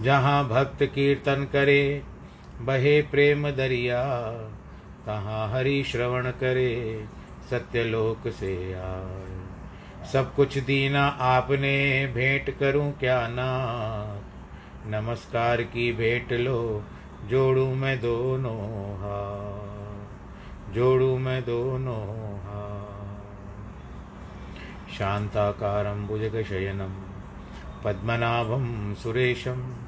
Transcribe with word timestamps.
जहाँ 0.00 0.48
भक्त 0.48 0.82
कीर्तन 0.82 1.48
करे, 1.52 2.02
बहे 2.60 3.02
प्रेम 3.02 3.50
दरिया, 3.50 4.32
तहाँ 5.06 5.52
हरि 5.52 5.84
श्रवण 5.84 6.30
करे 6.30 7.04
सत्यलोक 7.50 8.28
से 8.28 8.72
आए। 8.72 9.40
सब 10.12 10.34
कुछ 10.34 10.58
दीना 10.58 11.06
आपने, 11.06 12.06
भेंट 12.06 12.58
करूँ 12.58 12.92
क्या 12.92 13.28
ना? 13.28 13.48
नमस्कार 14.86 15.62
की 15.62 15.92
भेंट 15.92 16.32
लो, 16.32 16.84
जोड़ू 17.26 17.74
मैं 17.74 18.00
दोनों 18.00 18.60
हाथ, 18.96 20.74
जोड़ू 20.74 21.18
मैं 21.18 21.42
दोनों 21.42 22.04
हाथ। 22.38 22.88
शान्ताकारं 24.90 26.06
भुजगशयनं, 26.06 27.08
पद्मनाभं 27.84 28.94
सुरेशं 28.94 29.87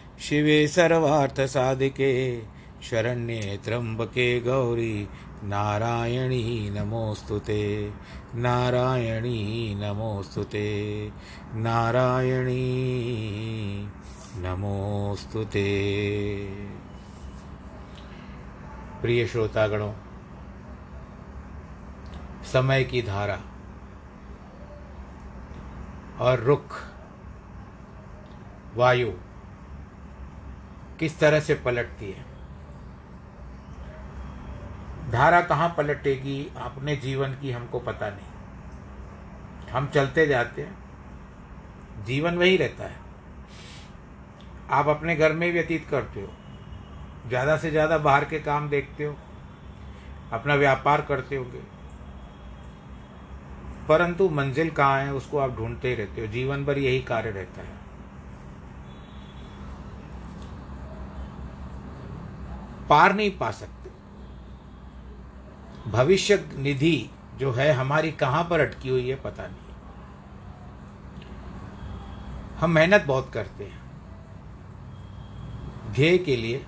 शिवे 0.21 0.67
सर्वार्थसाधिके, 0.67 2.41
शरण्ये 2.83 3.59
त्र्यम्बके 3.63 4.41
गौरी, 4.41 5.07
नारायणी 5.43 6.69
नमोऽस्तु 6.69 7.39
ते। 7.39 7.91
नारायणी 8.35 9.75
नमोऽस्तु 9.75 10.43
ते। 10.43 11.09
नारायणी 11.53 12.61
नमोऽस्तु 14.37 15.43
ते। 15.43 16.35
प्रिय 19.01 19.27
श्रोतागणों, 19.27 19.93
समय 22.43 22.83
की 22.83 23.01
धारा 23.01 23.41
और 26.19 26.39
रुख, 26.39 26.81
वायु 28.75 29.11
किस 31.01 31.19
तरह 31.19 31.39
से 31.39 31.53
पलटती 31.55 32.11
है। 32.11 32.25
धारा 35.11 35.41
कहाँ 35.41 35.73
पलटेगी, 35.77 36.51
अपने 36.57 36.95
जीवन 36.95 37.31
की 37.31 37.51
हमको 37.51 37.79
पता 37.79 38.09
नहीं। 38.09 39.71
हम 39.71 39.87
चलते 39.87 40.25
जाते 40.27 40.61
हैं, 40.61 40.77
जीवन 42.05 42.37
वही 42.37 42.57
रहता 42.57 42.83
है। 42.83 42.99
आप 44.71 44.87
अपने 44.87 45.15
घर 45.15 45.33
में 45.33 45.51
व्यतीत 45.53 45.87
करते 45.89 46.21
हो, 46.21 46.29
ज़्यादा 47.27 47.57
से 47.57 47.71
ज़्यादा 47.71 47.97
बाहर 47.97 48.25
के 48.25 48.39
काम 48.39 48.69
देखते 48.69 49.03
हो, 49.03 49.17
अपना 50.31 50.55
व्यापार 50.55 51.01
करते 51.01 51.35
होगे। 51.35 51.61
परंतु 53.89 54.29
मंजिल 54.29 54.69
कहाँ 54.69 55.01
है, 55.01 55.13
उसको 55.13 55.37
आप 55.37 55.55
ढूंढते 55.57 55.95
रहते 55.95 56.21
हो, 56.21 56.27
जीवन 56.27 56.65
भर 56.65 56.77
यही 56.77 57.01
कार्य 57.01 57.31
रहता 57.31 57.61
है। 57.61 57.80
पार 62.91 63.13
नहीं 63.15 63.31
पा 63.31 63.49
सकते। 63.51 63.89
भविष्य 65.91 66.35
निधि 66.57 67.09
जो 67.37 67.51
है 67.51 67.71
हमारी 67.73 68.11
कहाँ 68.13 68.43
पर 68.43 68.59
अटकी 68.59 68.89
हुई 68.89 69.09
है 69.09 69.15
पता 69.15 69.43
नहीं। 69.43 69.69
हम 72.59 72.71
मेहनत 72.71 73.05
बहुत 73.05 73.31
करते 73.33 73.63
हैं। 73.63 73.79
ध्येय 75.93 76.17
के 76.17 76.35
लिए 76.35 76.65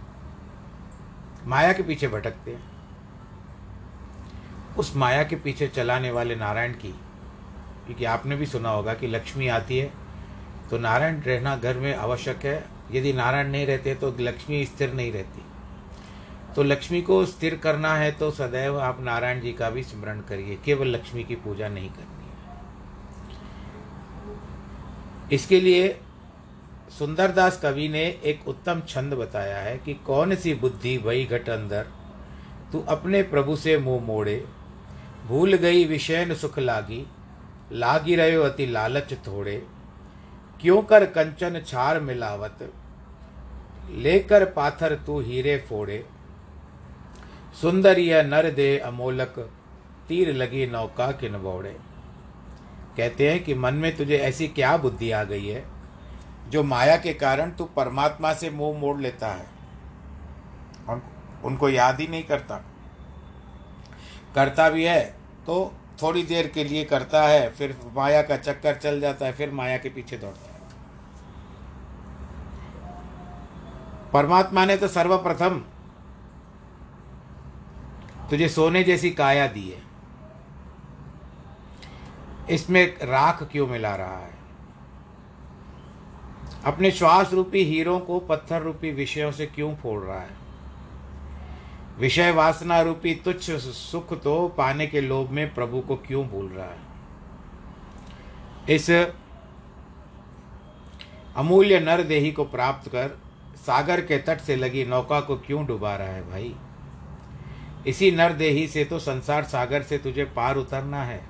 माया 1.45 1.73
के 1.73 1.83
पीछे 1.83 2.07
भटकते 2.07 2.51
हैं। 2.51 2.71
उस 4.77 4.95
माया 4.95 5.23
के 5.23 5.35
पीछे 5.35 5.67
चलाने 5.67 6.11
वाले 6.11 6.35
नारायण 6.35 6.73
की, 6.73 6.91
क्योंकि 7.85 8.05
आपने 8.05 8.35
भी 8.35 8.45
सुना 8.45 8.69
होगा 8.69 8.93
कि 8.93 9.07
लक्ष्मी 9.07 9.47
आती 9.49 9.77
है 9.77 9.91
तो 10.69 10.77
नारायण 10.79 11.19
रहना 11.21 11.55
घर 11.55 11.77
में 11.77 11.95
आवश्यक 11.95 12.45
है। 12.45 12.63
यदि 12.91 13.13
नारायण 13.13 13.51
नहीं 13.51 13.65
रहते 13.65 13.95
तो 13.95 14.15
लक्ष्मी 14.19 14.65
स्थिर 14.65 14.93
नहीं 14.93 15.11
रहती। 15.11 15.41
तो 16.55 16.63
लक्ष्मी 16.63 17.01
को 17.01 17.25
स्थिर 17.25 17.55
करना 17.55 17.93
है 17.95 18.11
तो 18.11 18.29
सदैव 18.31 18.79
आप 18.79 18.97
नारायण 19.01 19.39
जी 19.41 19.53
का 19.53 19.69
भी 19.69 19.83
स्मरण 19.83 20.19
करिए। 20.21 20.57
केवल 20.65 20.87
लक्ष्मी 20.87 21.23
की 21.23 21.35
पूजा 21.35 21.67
नहीं 21.67 21.89
करनी 21.89 22.25
है। 22.25 22.31
इसके 25.33 25.59
लिए 25.61 25.87
सुंदरदास 26.99 27.59
कवि 27.61 27.87
ने 27.89 28.03
एक 28.23 28.47
उत्तम 28.47 28.81
छंद 28.87 29.13
बताया 29.13 29.57
है 29.57 29.77
कि 29.77 29.93
कौन 30.05 30.35
सी 30.35 30.53
बुद्धि 30.55 30.97
वही 30.97 31.25
घट 31.25 31.49
अंदर, 31.49 31.87
तू 32.71 32.79
अपने 32.89 33.21
प्रभु 33.23 33.55
से 33.55 33.77
मुँह 33.77 34.01
मोड़े, 34.05 34.43
भूल 35.27 35.53
गई 35.55 35.85
विषय 35.85 36.25
न 36.25 36.35
सुख 36.35 36.59
लागी 36.59 37.05
लागी 37.73 38.15
रहे 38.15 38.35
अति 38.43 38.65
लालच 38.65 39.13
थोड़े, 39.27 39.55
क्यों 40.61 40.81
कर 40.83 41.05
कंचन 41.07 41.61
छार 41.67 41.99
मिलावत 41.99 42.69
लेकर 43.93 44.45
पाथर 44.51 44.95
तू 45.05 45.19
हीरे 45.19 45.57
फोड़े 45.69 46.03
सुंदर 47.61 47.99
यह 47.99 48.23
नर 48.23 48.49
दे 48.51 48.77
अमोलक 48.77 49.39
तीर 50.07 50.33
लगी 50.33 50.65
नौका 50.67 51.11
किन 51.11 51.37
बौड़े 51.37 51.75
कहते 52.97 53.29
हैं 53.31 53.43
कि 53.43 53.53
मन 53.53 53.73
में 53.73 53.95
तुझे 53.97 54.17
ऐसी 54.17 54.47
क्या 54.47 54.75
बुद्धि 54.77 55.11
आ 55.11 55.23
गई 55.23 55.47
है 55.47 55.63
जो 56.49 56.63
माया 56.63 56.97
के 56.97 57.13
कारण 57.13 57.51
तू 57.51 57.65
परमात्मा 57.65 58.33
से 58.33 58.49
मुँह 58.49 58.79
मोड़ 58.79 58.99
लेता 59.01 59.27
है। 59.27 59.45
उन, 60.89 61.01
उनको 61.43 61.69
याद 61.69 61.99
ही 61.99 62.07
नहीं 62.07 62.23
करता। 62.23 62.55
करता 64.35 64.69
भी 64.69 64.83
है 64.83 65.03
तो 65.45 65.73
थोड़ी 66.01 66.23
देर 66.23 66.47
के 66.47 66.63
लिए 66.63 66.83
करता 66.83 67.21
है 67.21 67.49
फिर 67.49 67.75
माया 67.95 68.21
का 68.21 68.37
चक्कर 68.37 68.75
चल 68.75 68.99
जाता 69.01 69.25
है 69.25 69.31
फिर 69.31 69.51
माया 69.51 69.77
के 69.77 69.89
पीछे 69.89 70.17
दौड़ता 70.17 70.53
है। 70.53 70.59
परमात्मा 74.13 74.65
ने 74.65 74.77
तो 74.77 74.87
सर्वप्रथम 74.87 75.63
तुझे 78.29 78.49
सोने 78.49 78.83
जैसी 78.83 79.11
काया 79.11 79.47
दी 79.47 79.69
है। 79.69 79.81
इसमें 82.49 82.85
राख 83.03 83.43
क्यों 83.43 83.67
मिला 83.67 83.95
रहा 83.95 84.17
है? 84.17 84.33
अपने 86.65 86.91
श्वास 86.91 87.33
रूपी 87.33 87.63
हीरों 87.63 87.99
को 87.99 88.19
पत्थर 88.19 88.61
रूपी 88.61 88.91
विषयों 88.91 89.31
से 89.31 89.45
क्यों 89.45 89.75
फोड़ 89.75 90.03
रहा 90.03 90.19
है? 90.19 90.41
विषय 91.99 92.31
वासना 92.31 92.81
रूपी 92.81 93.15
तुच्छ 93.15 93.51
सुख 93.51 94.13
तो 94.21 94.47
पाने 94.47 94.87
के 94.87 95.01
लोभ 95.01 95.29
में 95.29 95.53
प्रभु 95.53 95.81
को 95.81 95.95
क्यों 95.95 96.27
भूल 96.27 96.47
रहा 96.47 96.65
है? 96.65 96.79
इस 98.69 98.89
अमूल्य 101.35 101.79
नर 101.79 102.03
देही 102.03 102.31
को 102.31 102.43
प्राप्त 102.43 102.89
कर 102.89 103.19
सागर 103.55 104.01
के 104.01 104.17
तट 104.17 104.39
से 104.39 104.55
लगी 104.55 104.85
नौका 104.85 105.19
को 105.21 105.35
क्यों 105.37 105.65
डुबा 105.65 105.95
रहा 105.95 106.07
है 106.07 106.29
भाई? 106.29 106.55
इसी 107.87 108.11
नरदेही 108.11 108.67
से 108.67 108.83
तो 108.85 108.99
संसार 108.99 109.43
सागर 109.43 109.81
से 109.81 109.97
तुझे 109.97 110.23
पार 110.25 110.55
उतरना 110.55 111.03
है। 111.03 111.21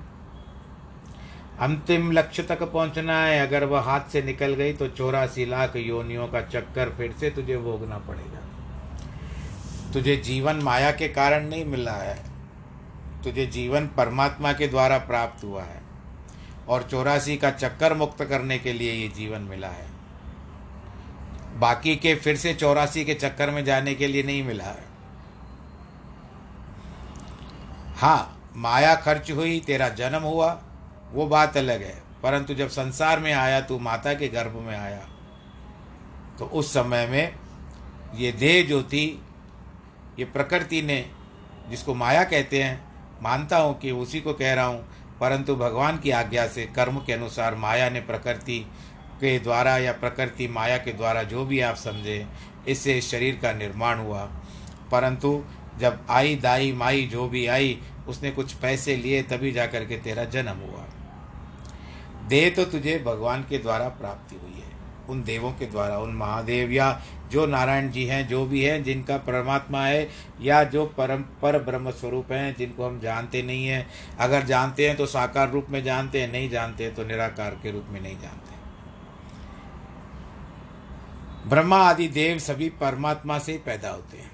अंतिम 1.60 2.10
लक्ष्य 2.12 2.42
तक 2.42 2.62
पहुँचना 2.62 3.18
है। 3.24 3.40
अगर 3.40 3.64
वह 3.64 3.80
हाथ 3.80 4.10
से 4.12 4.22
निकल 4.22 4.54
गई 4.54 4.72
तो 4.72 4.88
चौरासी 4.88 5.46
लाख 5.46 5.76
योनियों 5.76 6.26
का 6.28 6.40
चक्कर 6.40 6.90
फिर 6.90 7.12
से 7.20 7.30
तुझे 7.30 7.56
भोगना 7.56 7.98
पड़ेगा। 7.98 8.40
तुझे 9.92 10.16
जीवन 10.16 10.56
माया 10.56 10.90
के 10.90 11.08
कारण 11.08 11.48
नहीं 11.48 11.64
मिला 11.64 11.92
है। 11.92 12.18
तुझे 13.24 13.46
जीवन 13.46 13.86
परमात्मा 13.86 14.52
के 14.52 14.68
द्वारा 14.68 14.98
प्राप्त 14.98 15.44
हुआ 15.44 15.62
है। 15.62 15.82
और 16.68 16.82
चौरासी 16.82 17.36
का 17.36 17.50
चक्कर 17.50 17.94
मुक्त 17.94 18.24
करने 18.24 18.58
के 18.58 18.72
लिए 18.72 18.92
ये 18.92 19.08
जीवन 19.08 19.40
मिला 19.40 19.68
है। 19.68 19.86
बाकी 21.56 21.96
के 21.96 22.14
फिर 22.14 22.36
से 22.36 22.54
चौरासी 22.54 23.04
के 23.04 23.14
चक्कर 23.14 23.50
में 23.50 23.64
जाने 23.64 23.94
के 23.94 24.06
लिए 24.06 24.22
नहीं 24.22 24.42
मिला 24.42 24.64
है। 24.64 24.93
हाँ 27.96 28.52
माया 28.56 28.94
खर्च 28.94 29.30
हुई, 29.30 29.58
तेरा 29.60 29.88
जन्म 29.88 30.22
हुआ, 30.22 30.52
वो 31.12 31.26
बात 31.26 31.56
अलग 31.56 31.82
है। 31.82 32.02
परंतु 32.22 32.54
जब 32.54 32.68
संसार 32.68 33.20
में 33.20 33.32
आया, 33.32 33.60
तू 33.60 33.78
माता 33.78 34.14
के 34.14 34.28
गर्भ 34.28 34.56
में 34.56 34.76
आया 34.76 35.00
तो 36.38 36.44
उस 36.44 36.72
समय 36.72 37.06
में 37.06 37.34
ये 38.14 38.30
देह 38.32 38.64
जो 38.66 38.82
थी, 38.82 39.06
ये 40.18 40.24
प्रकृति 40.24 40.82
ने, 40.82 41.04
जिसको 41.70 41.94
माया 41.94 42.24
कहते 42.24 42.62
हैं, 42.62 42.84
मानता 43.22 43.58
हूँ 43.58 43.78
कि 43.78 43.90
उसी 43.90 44.20
को 44.20 44.32
कह 44.32 44.54
रहा 44.54 44.64
हूँ, 44.64 44.84
परंतु 45.20 45.56
भगवान 45.56 45.98
की 45.98 46.10
आज्ञा 46.10 46.46
से, 46.46 46.64
कर्म 46.66 46.98
के 46.98 47.12
अनुसार 47.12 47.54
माया 47.54 47.88
ने 47.90 48.00
प्रकृति 48.00 48.58
के 49.20 49.38
द्वारा 49.38 49.76
या 49.78 49.92
प्रकृति 49.92 50.48
माया 50.48 50.76
के 50.76 50.92
द्वारा 50.92 51.22
जो 51.22 51.44
भी 51.44 51.60
आप 51.60 51.76
समझे, 51.76 52.26
इससे 52.68 53.00
शरीर 53.00 53.38
का 53.42 53.52
निर्माण 53.52 53.98
हुआ। 53.98 54.24
परंतु 54.92 55.42
जब 55.78 56.06
आई 56.10 56.36
दाई 56.36 56.72
माई 56.72 57.06
जो 57.06 57.28
भी 57.28 57.46
आई, 57.46 57.78
उसने 58.08 58.30
कुछ 58.30 58.52
पैसे 58.52 58.96
लिए 58.96 59.22
तभी 59.22 59.52
जा 59.52 59.66
कर 59.66 59.84
के 59.84 59.96
तेरा 59.96 60.24
जन्म 60.24 60.56
हुआ। 60.70 60.84
देह 62.28 62.50
तो 62.50 62.64
तुझे 62.64 62.98
भगवान 63.06 63.42
के 63.42 63.58
द्वारा 63.58 63.88
प्राप्ति 63.88 64.36
हुई 64.36 64.52
है। 64.52 64.72
उन 65.08 65.22
देवों 65.22 65.52
के 65.52 65.66
द्वारा, 65.66 65.98
उन 65.98 66.14
महादेव 66.14 66.72
या 66.72 67.02
जो 67.30 67.46
नारायण 67.46 67.90
जी 67.90 68.04
हैं, 68.04 68.28
जो 68.28 68.46
भी 68.46 68.62
हैं, 68.64 68.82
जिनका 68.84 69.16
परमात्मा 69.16 69.84
है 69.86 70.08
या 70.40 70.64
जो 70.64 70.86
परम, 70.86 71.22
पर 71.42 71.58
ब्रह्म 71.58 71.90
स्वरूप 71.90 72.32
हैं, 72.32 72.56
जिनको 72.56 72.86
हम 72.86 73.00
जानते 73.00 73.42
नहीं 73.42 73.66
हैं। 73.66 73.86
अगर 74.18 74.42
जानते 74.42 74.88
हैं 74.88 74.96
तो 74.96 75.06
साकार 75.06 75.50
रूप 75.50 75.66
में 75.70 75.84
जानते 75.84 76.20
हैं, 76.20 76.32
नहीं 76.32 76.50
जानते 76.50 76.90
तो 76.90 77.04
निराकार 77.04 77.50
के 77.62 77.70
रूप 77.70 77.86
में 77.88 78.00
नहीं 78.00 78.18
जानते। 78.18 78.54
ब्रह्मा 81.48 81.76
आदि 81.76 82.08
देव 82.08 82.38
सभी 82.38 82.68
परमात्मा 82.68 83.38
से 83.38 83.62
पैदा 83.66 83.90
होते 83.90 84.16
हैं। 84.16 84.33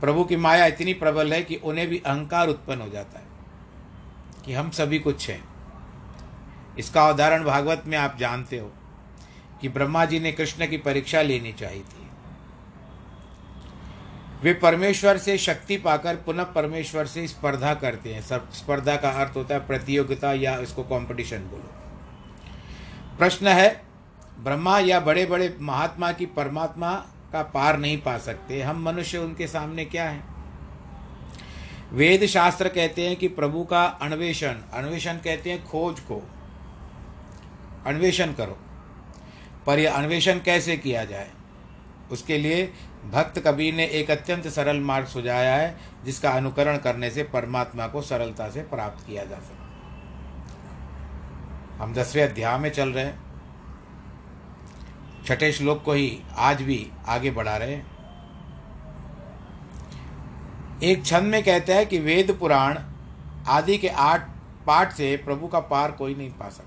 प्रभु 0.00 0.24
की 0.24 0.36
माया 0.36 0.66
इतनी 0.66 0.94
प्रबल 0.94 1.32
है 1.32 1.42
कि 1.42 1.56
उन्हें 1.56 1.86
भी 1.88 1.98
अहंकार 1.98 2.48
उत्पन्न 2.48 2.80
हो 2.80 2.88
जाता 2.88 3.18
है, 3.18 3.26
कि 4.44 4.52
हम 4.52 4.70
सभी 4.70 4.98
कुछ 4.98 5.28
हैं। 5.30 5.42
इसका 6.78 7.08
उदाहरण 7.08 7.44
भागवत 7.44 7.82
में 7.86 7.96
आप 7.98 8.16
जानते 8.18 8.58
हो 8.58 8.70
कि 9.60 9.68
ब्रह्मा 9.68 10.04
जी 10.04 10.20
ने 10.20 10.32
कृष्ण 10.32 10.66
की 10.66 10.76
परीक्षा 10.78 11.22
लेनी 11.22 11.52
चाहिए 11.52 11.82
थी। 11.82 12.06
वे 14.42 14.52
परमेश्वर 14.54 15.18
से 15.18 15.36
शक्ति 15.38 15.76
पाकर 15.76 16.16
पुनः 16.16 16.44
परमेश्वर 16.44 17.06
से 17.06 17.26
स्पर्धा 17.28 17.74
करते 17.74 18.14
हैं। 18.14 18.20
सब 18.22 18.50
स्पर्धा 18.52 18.96
का 18.96 19.10
अर्थ 19.22 19.36
होता 19.36 19.54
है 19.54 19.66
प्रतियोगिता 19.66 20.32
या 20.32 20.56
इसको 20.58 20.82
कंपटीशन 20.82 21.48
बोलो। 21.48 21.70
प्रश्न 23.18 23.46
है, 23.48 23.82
ब्रह्मा 24.40 24.78
या 24.78 25.00
बड़े 25.00 25.26
बड़े 25.26 25.56
महात्मा 25.60 26.12
की 26.12 26.26
परमात्मा 26.26 26.92
का 27.32 27.42
पार 27.42 27.78
नहीं 27.78 27.98
पा 27.98 28.18
सकते। 28.18 28.62
हम 28.62 28.82
मनुष्य, 28.82 29.18
उनके 29.18 29.46
सामने 29.46 29.84
क्या 29.84 30.10
है? 30.10 30.24
वेद 31.92 32.26
शास्त्र 32.26 32.68
कहते 32.68 33.08
हैं 33.08 33.16
कि 33.16 33.28
प्रभु 33.28 33.64
का 33.64 33.84
अन्वेषण 33.84 34.52
अन्वेषण 34.72 35.14
कहते 35.14 35.50
हैं 35.50 35.66
खोज 35.66 36.00
को। 36.00 36.30
अन्वेषण 37.86 38.32
करो। 38.32 38.58
पर 39.66 39.78
यह 39.78 39.94
अन्वेषण 39.94 40.38
कैसे 40.38 40.76
किया 40.76 41.04
जाए? 41.04 41.30
उसके 42.10 42.38
लिए 42.38 42.72
भक्त 43.10 43.38
कबीर 43.38 43.74
ने 43.74 43.86
एक 43.86 44.10
अत्यंत 44.10 44.48
सरल 44.48 44.80
मार्ग 44.80 45.06
सुझाया 45.06 45.56
है, 45.56 45.78
जिसका 46.04 46.30
अनुकरण 46.30 46.76
करने 46.76 47.10
से 47.10 47.22
परमात्मा 47.22 47.86
को 47.86 48.02
सरलता 48.02 48.50
से 48.50 48.62
प्राप्त 48.62 49.06
किया 49.06 49.24
जा 49.24 49.36
सकता 49.36 49.58
हम 51.84 51.94
दसवें 51.94 52.22
अध्याय 52.22 52.58
में 52.58 52.70
चल 52.70 52.88
रहे 52.88 53.04
हैं। 53.04 53.27
छठे 55.28 55.52
श्लोक 55.52 55.82
को 55.82 55.92
ही 55.92 56.18
आज 56.36 56.62
भी 56.62 56.90
आगे 57.06 57.30
बढ़ा 57.30 57.56
रहे 57.56 57.74
हैं। 57.74 57.86
एक 60.82 61.04
छंद 61.04 61.22
में 61.22 61.42
कहता 61.42 61.74
है 61.74 61.86
कि 61.86 61.98
वेद 61.98 62.30
पुराण 62.40 62.78
आदि 63.48 63.76
के 63.78 63.88
आठ 63.88 64.28
पाठ 64.66 64.92
से 64.92 65.16
प्रभु 65.16 65.48
का 65.48 65.60
पार 65.60 65.92
कोई 65.92 66.14
नहीं 66.14 66.30
पा 66.30 66.48
सकता। 66.48 66.64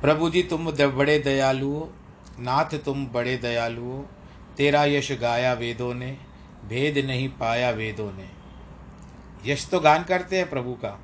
प्रभु 0.00 0.30
जी, 0.30 0.42
तुम 0.42 0.70
बड़े 0.70 1.18
दयालु 1.18 1.70
हो 1.70 1.92
नाथ 2.40 2.78
तुम 2.78 3.06
बड़े 3.06 3.36
दयालु 3.36 3.82
हो 3.82 4.06
तेरा 4.56 4.84
यश 4.84 5.12
गाया 5.12 5.52
वेदों 5.52 5.94
ने, 5.94 6.16
भेद 6.64 6.98
नहीं 7.06 7.28
पाया 7.28 7.70
वेदों 7.70 8.10
ने। 8.12 8.28
यश 9.46 9.68
तो 9.68 9.80
गान 9.80 10.04
करते 10.04 10.38
हैं 10.38 10.50
प्रभु 10.50 10.72
का, 10.74 10.98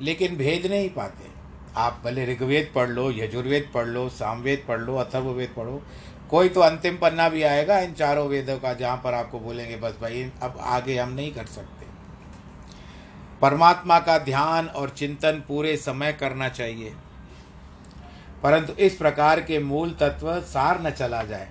लेकिन 0.00 0.36
भेद 0.36 0.66
नहीं 0.66 0.88
पाते। 0.90 1.33
आप 1.76 2.02
भले 2.04 2.26
ऋग्वेद 2.26 2.72
पढ़ 2.74 2.88
लो, 2.88 3.10
यजुर्वेद 3.10 3.70
पढ़ 3.74 3.86
लो, 3.86 4.08
सामवेद 4.08 4.64
पढ़ 4.68 4.80
लो, 4.80 4.96
अथर्ववेद 4.96 5.54
पढ़ो, 5.56 5.82
कोई 6.30 6.48
तो 6.48 6.60
अंतिम 6.60 6.96
पन्ना 6.96 7.28
भी 7.28 7.42
आएगा 7.42 7.78
इन 7.78 7.92
चारों 7.92 8.28
वेदों 8.28 8.58
का 8.58 8.74
जहाँ 8.74 9.00
पर 9.04 9.14
आपको 9.14 9.40
बोलेंगे, 9.40 9.76
बस 9.76 9.94
भाई, 10.02 10.30
अब 10.42 10.58
आगे 10.60 10.98
हम 10.98 11.12
नहीं 11.12 11.34
कर 11.34 11.46
सकते। 11.46 11.86
परमात्मा 13.40 13.98
का 13.98 14.18
ध्यान 14.18 14.66
और 14.66 14.88
चिंतन 14.88 15.42
पूरे 15.48 15.76
समय 15.76 16.12
करना 16.12 16.48
चाहिए। 16.48 16.94
परंतु 18.42 18.72
इस 18.72 18.96
प्रकार 18.96 19.40
के 19.40 19.58
मूल 19.58 19.90
तत्व 19.90 20.40
सार 20.40 20.82
न 20.82 20.90
चला 20.90 21.22
जाए। 21.22 21.48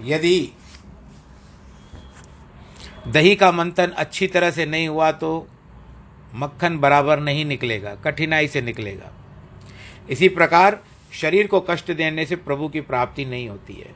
यदि 0.00 0.52
दही 3.08 3.36
का 3.36 3.52
मंथन 3.52 3.86
अच्छी 3.86 4.26
तरह 4.26 4.50
से 4.50 4.66
नहीं 4.66 4.88
हुआ 4.88 5.12
तो 5.12 5.48
मक्खन 6.34 6.78
बराबर 6.78 7.20
नहीं 7.20 7.44
निकलेगा, 7.44 7.94
कठिनाई 7.94 8.48
से 8.48 8.62
निकलेगा। 8.62 9.12
इसी 10.10 10.28
प्रकार, 10.28 10.78
शरीर 11.12 11.46
को 11.46 11.60
कष्ट 11.60 11.92
देने 11.92 12.26
से 12.26 12.36
प्रभु 12.36 12.68
की 12.68 12.80
प्राप्ति 12.80 13.24
नहीं 13.24 13.48
होती 13.48 13.74
है, 13.74 13.90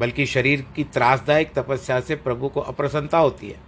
बल्कि 0.00 0.26
शरीर 0.26 0.64
की 0.76 0.84
त्रासदायक 0.84 1.52
तपस्या 1.54 2.00
से 2.00 2.16
प्रभु 2.16 2.48
को 2.48 2.60
अप्रसन्नता 2.62 3.18
होती 3.18 3.48
है। 3.48 3.60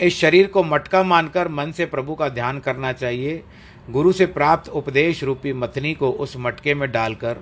इस 0.00 0.18
शरीर 0.18 0.46
को 0.46 0.62
मटका 0.62 1.02
मानकर 1.02 1.48
मन 1.48 1.72
से 1.72 1.86
प्रभु 1.86 2.14
का 2.14 2.28
ध्यान 2.28 2.58
करना 2.58 2.92
चाहिए। 2.92 3.42
गुरु 3.90 4.12
से 4.12 4.26
प्राप्त 4.26 4.68
उपदेश 4.68 5.22
रूपी 5.24 5.52
मथनी 5.52 5.92
को 5.94 6.10
उस 6.10 6.36
मटके 6.36 6.74
में 6.74 6.90
डालकर 6.92 7.38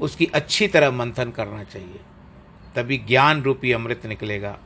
उसकी 0.00 0.26
अच्छी 0.26 0.66
तरह 0.68 0.90
मंथन 0.90 1.30
करना 1.30 1.62
चाहिए। 1.64 2.00
तभी 2.76 2.96
ज्ञान 2.98 3.42
रूपी 3.42 3.72
अमृत 3.72 4.06
निकलेगा। 4.06 4.56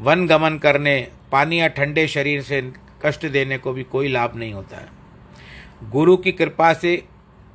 वन 0.00 0.26
गमन 0.26 0.58
करने 0.58 0.96
पानी 1.32 1.60
या 1.60 1.68
ठंडे 1.68 2.06
शरीर 2.08 2.42
से 2.42 2.60
कष्ट 3.04 3.26
देने 3.26 3.58
को 3.58 3.72
भी 3.72 3.82
कोई 3.82 4.08
लाभ 4.08 4.36
नहीं 4.36 4.52
होता 4.52 4.76
है। 4.76 4.88
गुरु 5.90 6.16
की 6.16 6.32
कृपा 6.32 6.74
से 6.74 7.04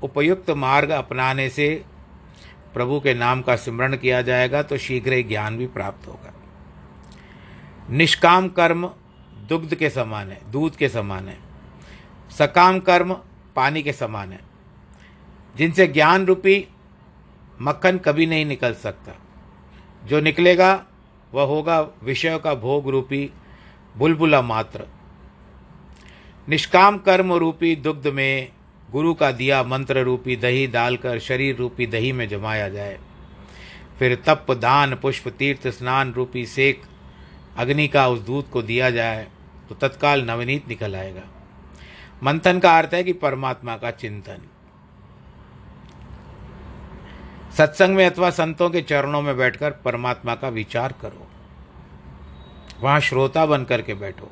उपयुक्त 0.04 0.50
मार्ग 0.50 0.89
अपनाने 0.89 1.50
से 1.50 1.86
प्रभु 2.74 3.00
के 3.00 3.13
नाम 3.13 3.42
का 3.42 3.56
स्मरण 3.56 3.98
किया 3.98 4.22
जाएगा 4.22 4.63
तो 4.63 4.77
शीघ्र 4.77 5.13
ही 5.13 5.24
ज्ञान 5.24 5.58
भी 5.58 5.68
प्राप्त 5.68 6.08
होगा। 6.08 6.34
निष्काम 7.89 8.50
कर्म 8.50 8.88
दुग्ध 9.50 9.75
के 9.75 9.89
समान 9.89 10.30
है, 10.30 10.51
दूध 10.51 10.75
के 10.75 10.89
समान 10.89 11.27
है। 11.27 11.38
सकाम 12.32 12.80
कर्म 12.80 13.13
पानी 13.56 13.84
के 13.84 13.94
समान 13.94 14.32
है। 14.32 14.39
जिनसे 15.56 15.88
ज्ञान 15.88 16.25
रूपी 16.25 16.68
मक्खन 17.62 17.98
कभी 17.98 18.25
नहीं 18.25 18.46
निकल 18.46 18.74
सकता। 18.74 19.12
जो 20.06 20.20
निकलेगा, 20.20 20.86
वह 21.34 21.44
होगा 21.44 21.82
विषय 22.04 22.39
का 22.44 22.54
भोग 22.54 22.89
रूपी 22.89 23.32
बुलबुला 23.98 24.42
मात्र। 24.42 24.88
निष्काम 26.48 26.98
कर्म 26.98 27.34
रूपी 27.34 27.75
दुग्ध 27.75 28.08
में 28.08 28.51
गुरु 28.92 29.13
का 29.13 29.32
दिया 29.32 29.63
मंत्र 29.63 30.04
रूपी 30.04 30.36
दही 30.36 30.68
डालकर 30.68 31.20
शरीर 31.20 31.56
रूपी 31.56 31.88
दही 31.88 32.12
में 32.12 32.27
जमाया 32.30 32.70
जाए। 32.70 32.98
फिर 34.00 34.16
तप, 34.25 34.51
दान, 34.51 34.96
पुष्प, 34.96 35.27
तीर्थ, 35.30 35.68
स्नान 35.68 36.13
रूपी 36.13 36.46
सेक, 36.46 36.82
अग्नि 37.58 37.88
का 37.88 38.08
उस 38.08 38.20
दूध 38.20 38.50
को 38.50 38.62
दिया 38.62 38.89
जाए 38.89 39.27
तो 39.70 39.75
तत्काल 39.75 40.24
नवनीत 40.25 40.68
निकल 40.68 40.96
आएगा। 40.96 41.24
मंथन 42.24 42.60
का 42.60 42.77
अर्थ 42.77 42.94
है 42.94 43.04
कि 43.04 43.13
परमात्मा 43.13 43.77
का 43.77 43.92
चिंतन। 43.92 44.48
सत्संग 47.58 47.96
में 47.96 48.06
अथवा 48.06 48.30
संतों 48.30 48.70
के 48.70 48.82
चरणों 48.82 49.22
में 49.22 49.38
बैठकर 49.38 49.72
परमात्मा 49.72 50.36
का 50.36 50.50
विचार 50.50 50.94
करो। 51.01 51.27
वहाँ 52.82 53.00
श्रोता 53.00 53.46
बन 53.46 53.63
करके 53.63 53.94
बैठो। 53.94 54.32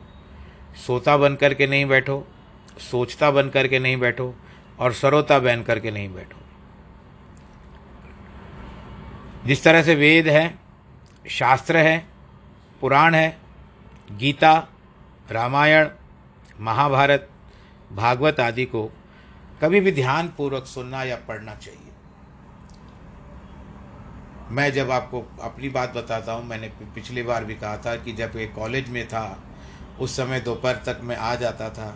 सोता 0.76 1.18
बन 1.18 1.36
करके 1.36 1.68
नहीं 1.68 1.86
बैठो, 1.86 2.28
सोचता 2.80 3.32
बन 3.32 3.50
करके 3.50 3.80
नहीं 3.80 3.98
बैठो 3.98 4.36
और 4.80 4.94
सरोता 4.94 5.40
बहन 5.40 5.64
करके 5.64 5.92
नहीं 5.92 6.14
बैठो। 6.14 6.38
जिस 9.46 9.64
तरह 9.64 9.84
से 9.84 9.96
वेद 9.96 10.28
है, 10.28 10.60
शास्त्र 11.30 11.78
है, 11.78 12.06
पुराण 12.82 13.16
है, 13.16 13.38
गीता, 14.12 14.68
रामायण, 15.32 15.90
महाभारत, 16.60 17.30
भागवत 17.94 18.40
आदि 18.40 18.66
को 18.66 18.92
कभी 19.62 19.80
भी 19.80 19.92
ध्यान 19.92 20.28
पूर्वक 20.28 20.66
सुनना 20.66 21.04
या 21.04 21.16
पढ़ना 21.16 21.56
चाहिए। 21.56 21.82
मैं 24.52 24.72
जब 24.74 24.92
आपको 24.92 25.22
अपनी 25.42 25.70
बात 25.70 25.94
बताता 25.94 26.34
हूँ, 26.34 26.46
मैंने 26.46 26.68
पिछली 26.96 27.24
बार 27.24 27.46
भी 27.46 27.56
कहा 27.56 27.78
था 27.78 27.96
कि 27.96 28.14
जब 28.14 28.32
ये 28.36 28.48
कॉलेज 28.48 28.90
में 28.90 29.08
था 29.08 29.44
उस 30.00 30.16
समय 30.18 30.40
दोपहर 30.40 30.76
तक 30.86 31.00
मैं 31.04 31.18
आ 31.18 31.36
जाता 31.36 31.70
था 31.70 31.96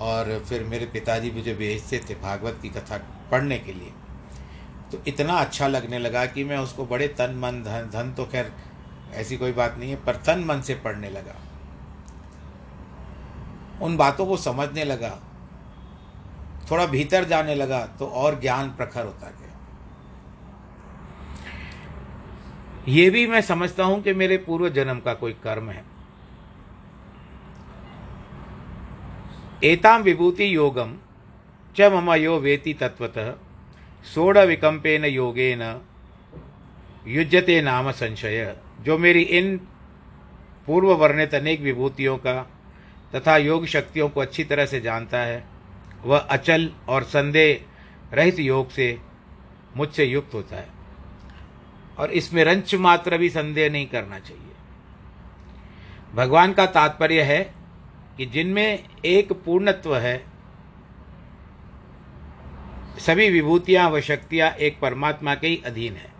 और 0.00 0.38
फिर 0.48 0.64
मेरे 0.64 0.86
पिताजी 0.86 1.30
मुझे 1.30 1.54
भेजते 1.54 1.98
थे 2.10 2.14
भागवत 2.22 2.58
की 2.62 2.68
कथा 2.68 2.98
पढ़ने 3.30 3.58
के 3.58 3.72
लिए। 3.72 3.92
तो 4.92 5.02
इतना 5.06 5.34
अच्छा 5.34 5.66
लगने 5.68 5.98
लगा 5.98 6.24
कि 6.26 6.44
मैं 6.44 6.58
उसको 6.58 6.86
बड़े 6.86 7.08
तन 7.18 7.34
मन 7.36 7.62
धन 7.62 7.90
धन 7.92 8.12
तो 8.12 8.24
खैर 8.26 8.52
ऐसी 9.14 9.36
कोई 9.36 9.52
बात 9.52 9.76
नहीं 9.78 9.90
है, 9.90 9.96
पर 9.96 10.16
तन 10.16 10.44
मन 10.44 10.60
से 10.60 10.74
पढ़ने 10.76 11.10
लगा। 11.10 11.34
उन 13.82 13.96
बातों 13.96 14.26
को 14.26 14.36
समझने 14.36 14.84
लगा, 14.84 15.10
थोड़ा 16.70 16.86
भीतर 16.86 17.24
जाने 17.24 17.54
लगा 17.54 17.78
तो 17.98 18.06
और 18.06 18.40
ज्ञान 18.40 18.70
प्रखर 18.70 19.04
होता 19.04 19.30
गया। 19.30 19.48
ये 22.88 23.08
भी 23.10 23.26
मैं 23.26 23.40
समझता 23.42 23.84
हूँ 23.84 24.02
कि 24.02 24.12
मेरे 24.14 24.36
पूर्व 24.38 24.68
जन्म 24.70 25.00
का 25.00 25.14
कोई 25.14 25.32
कर्म 25.42 25.70
है। 25.70 25.84
एताम 29.64 30.02
विभूति 30.02 30.54
योगम 30.56 30.94
च 31.76 31.80
मम 31.82 32.12
यो 32.14 32.38
वेति 32.38 32.72
तत्वतः 32.74 33.32
सोड़ 34.14 34.38
विकम्पेन 34.38 35.04
योगेन 35.04 35.62
युजते 37.06 37.60
नाम 37.62 37.90
संशय। 37.90 38.56
जो 38.80 38.96
मेरी 38.98 39.22
इन 39.22 39.56
पूर्व 40.66 40.92
वर्णित 40.92 41.34
अनेक 41.34 41.60
विभूतियों 41.60 42.16
का 42.16 42.34
तथा 43.14 43.36
योग 43.36 43.66
शक्तियों 43.66 44.08
को 44.08 44.20
अच्छी 44.20 44.44
तरह 44.44 44.66
से 44.66 44.80
जानता 44.80 45.18
है, 45.18 45.44
वह 46.04 46.18
अचल 46.18 46.70
और 46.88 47.02
संदेह 47.02 48.16
रहित 48.16 48.38
योग 48.38 48.70
से 48.70 48.98
मुझसे 49.76 50.04
युक्त 50.04 50.34
होता 50.34 50.56
है। 50.56 50.68
और 51.98 52.10
इसमें 52.10 52.44
रंच 52.44 52.74
मात्र 52.74 53.18
भी 53.18 53.30
संदेह 53.30 53.70
नहीं 53.70 53.86
करना 53.86 54.18
चाहिए। 54.18 54.52
भगवान 56.14 56.52
का 56.52 56.66
तात्पर्य 56.66 57.22
है 57.22 57.59
कि 58.16 58.26
जिनमें 58.26 58.88
एक 59.04 59.32
पूर्णत्व 59.44 59.96
है, 59.96 60.18
सभी 62.98 63.28
विभूतियाँ 63.30 63.88
व 63.90 64.00
शक्तियाँ 64.00 64.50
एक 64.50 64.78
परमात्मा 64.80 65.34
के 65.34 65.48
ही 65.48 65.62
अधीन 65.66 65.94
है, 65.94 66.12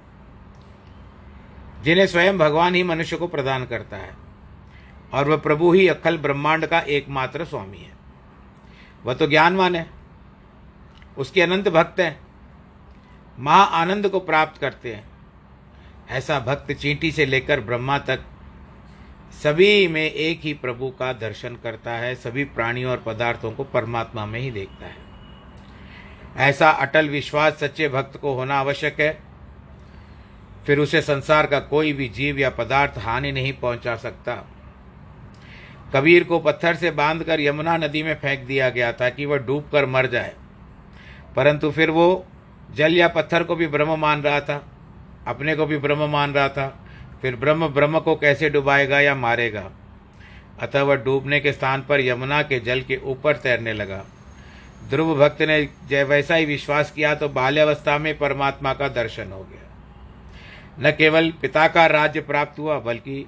जिन्हें 1.83 2.07
स्वयं 2.07 2.39
भगवान 2.39 2.75
ही 2.75 2.83
मनुष्य 2.83 3.17
को 3.17 3.27
प्रदान 3.27 3.65
करता 3.67 3.97
है, 3.97 4.15
और 5.15 5.29
वह 5.29 5.37
प्रभु 5.37 5.73
ही 5.73 5.87
अखल 5.89 6.19
ब्रह्मांड 6.19 6.67
का 6.67 6.81
एकमात्र 6.81 7.45
स्वामी 7.45 7.79
है। 7.79 7.93
वह 9.05 9.15
तो 9.15 9.27
ज्ञानवान 9.27 9.77
है, 9.77 9.87
उसके 11.19 11.43
अनंत 11.43 11.69
भक्त 11.69 12.01
हैं, 12.01 12.19
महा 13.39 13.63
आनंद 13.77 14.09
को 14.09 14.21
प्राप्त 14.21 14.61
करते 14.61 14.95
हैं, 14.95 15.05
ऐसा 16.11 16.39
भक्त 16.41 16.73
चींटी 16.73 17.11
से 17.13 17.27
लेकर 17.27 17.61
ब्रह्मा 17.61 17.99
तक 18.01 18.25
सभी 19.33 19.89
में 19.89 20.11
एक 20.13 20.41
ही 20.41 20.55
प्रभु 20.55 20.91
का 20.91 21.13
दर्शन 21.13 21.57
करता 21.57 21.91
है, 21.91 22.15
सभी 22.15 22.45
प्राणियों 22.45 22.91
और 22.91 23.03
पदार्थों 23.07 23.53
को 23.53 23.65
परमात्मा 23.65 24.27
में 24.27 24.41
ही 24.41 24.51
देखता 24.51 24.87
है। 24.87 25.11
ऐसा 26.37 26.71
अटल 26.71 27.09
विश्वास 27.09 27.53
सच्चे 27.53 27.89
भक्त 27.89 28.17
को 28.17 28.35
होना 28.35 28.55
आवश्यक 28.55 29.01
है। 29.01 29.19
फिर 30.67 30.79
उसे 30.79 31.01
संसार 31.01 31.47
का 31.47 31.61
कोई 31.61 31.93
भी 31.93 32.09
जीव 32.09 32.39
या 32.39 32.51
पदार्थ 32.51 32.99
हानि 32.99 33.33
नहीं 33.33 33.53
पहुँचा 33.53 33.97
सकता। 33.97 34.49
कबीर 35.95 36.25
को 36.25 36.39
पत्थर 36.39 36.75
से 36.75 36.91
बांधकर 36.91 37.41
यमुना 37.41 37.77
नदी 37.77 38.03
में 38.03 38.15
फेंक 38.15 38.41
दिया 38.41 38.71
गया 38.71 38.93
था 38.93 39.11
कि 39.11 39.27
वह 39.27 39.37
डूबकर 39.37 39.87
मर 39.87 40.07
जाए। 40.07 40.35
परंतु 41.37 41.71
फिर 41.71 41.91
वो 41.91 42.27
जल 42.75 42.97
या 42.97 43.09
पत्थर 43.09 43.43
को 43.43 43.57
भी 43.57 43.67
ब्रह्म 43.67 43.99
मान 43.99 44.23
रहा 44.23 44.41
था, 44.41 44.67
अपने 45.27 45.57
को 45.57 45.67
भी 45.67 45.79
ब्रह्म 45.79 46.11
मान 46.11 46.33
रहा 46.33 46.49
था। 46.49 46.80
फिर 47.23 47.37
ब्रह्म 47.37 47.69
ब्रह्म 47.69 48.01
को 48.01 48.17
कैसे 48.17 48.51
डुबाएगा 48.51 49.01
या 49.01 49.15
मारेगा? 49.15 49.71
अतः 50.61 50.83
वह 50.83 50.95
डूबने 50.95 51.41
के 51.41 51.53
स्थान 51.53 51.83
पर 51.89 52.01
यमुना 52.01 52.43
के 52.43 52.61
जल 52.61 52.83
के 52.83 52.97
ऊपर 52.97 53.37
तैरने 53.37 53.73
लगा। 53.73 54.05
ध्रुव 54.91 55.19
भक्त 55.19 55.43
ने 55.43 55.69
जय 55.89 56.05
वैसा 56.05 56.35
ही 56.35 56.45
विश्वास 56.45 56.91
किया 56.91 57.15
तो 57.15 57.29
बाल्यावस्था 57.29 57.99
में 57.99 58.19
परमात्मा 58.19 58.75
का 58.75 58.89
दर्शन 58.89 59.33
हो 59.33 59.45
गया। 59.45 59.67
न 60.81 60.93
केवल 60.93 61.31
पिता 61.31 61.69
का 61.69 61.87
राज्य 61.87 62.21
प्राप्त 62.21 62.59
हुआ, 62.59 62.79
बल्कि 62.79 63.27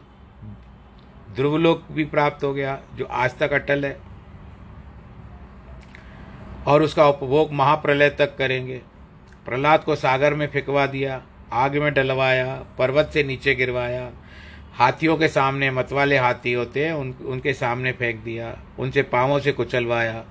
ध्रुवलोक 1.36 1.84
भी 1.92 2.04
प्राप्त 2.04 2.44
हो 2.44 2.54
गया, 2.54 2.78
जो 2.94 3.04
आज 3.04 3.38
तक 3.38 3.52
अटल 3.52 3.84
है। 3.84 3.98
और 6.66 6.82
उसका 6.82 7.08
उपभोग 7.08 7.52
महाप्रलय 7.52 8.10
तक 8.10 8.36
करेंगे। 8.36 8.80
प्रहलाद 9.46 9.84
को 9.84 9.96
सागर 9.96 10.34
में 10.34 10.46
फिकवा 10.46 10.86
दिया। 10.86 11.22
आग 11.52 11.76
में 11.76 11.94
डलवाया, 11.94 12.64
पर्वत 12.78 13.10
से 13.12 13.22
नीचे 13.24 13.54
गिरवाया, 13.54 14.10
हाथियों 14.74 15.16
के 15.16 15.28
सामने 15.28 15.70
मतवाले 15.70 16.18
हाथी 16.18 16.52
होते 16.52 16.86
हैं 16.86 16.92
उन, 16.92 17.14
उनके 17.26 17.52
सामने 17.54 17.92
फेंक 17.92 18.20
दिया, 18.20 18.58
उनसे 18.78 19.02
पाँवों 19.02 19.38
से 19.38 19.52
कुचलवाया, 19.52 20.24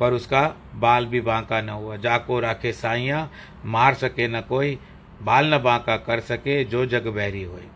पर 0.00 0.12
उसका 0.12 0.54
बाल 0.74 1.06
भी 1.06 1.20
बांका 1.20 1.60
न 1.60 1.68
हुआ। 1.68 1.96
जाको 1.96 2.40
राखे 2.40 2.72
साइया, 2.72 3.28
मार 3.64 3.94
सके 3.94 4.28
न 4.28 4.40
कोई, 4.40 4.78
बाल 5.22 5.54
न 5.54 5.58
बांका 5.58 5.96
कर 5.96 6.20
सके, 6.20 6.64
जो 6.64 6.86
जग 6.86 7.06
बहरी 7.06 7.42
हुई 7.42 7.68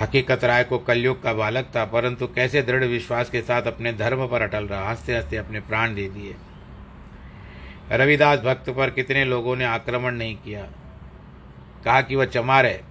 हकीकत 0.00 0.44
राय 0.44 0.64
को 0.64 0.78
कलयुग 0.78 1.22
का 1.22 1.32
बालक 1.32 1.64
था, 1.76 1.84
परंतु 1.84 2.26
कैसे 2.26 2.62
दृढ़ 2.62 2.84
विश्वास 2.84 3.30
के 3.30 3.40
साथ 3.40 3.62
अपने 3.62 3.92
धर्म 3.92 4.26
पर 4.28 4.42
अटल 4.42 4.64
रहा 4.64 4.88
हँसते 4.88 5.16
हँसते 5.16 5.36
अपने 5.36 5.60
प्राण 5.60 5.94
दे 5.94 6.08
दिए। 6.08 6.34
रविदास 7.92 8.38
भक्त 8.38 8.70
पर 8.70 8.90
कितने 8.90 9.24
लोगों 9.24 9.56
ने 9.56 9.64
आक्रमण 9.64 10.14
नहीं 10.14 10.36
किया? 10.36 10.68
कहा 11.84 12.02
कि 12.02 12.16
वह 12.16 12.24
चमार 12.24 12.66
है। 12.66 12.84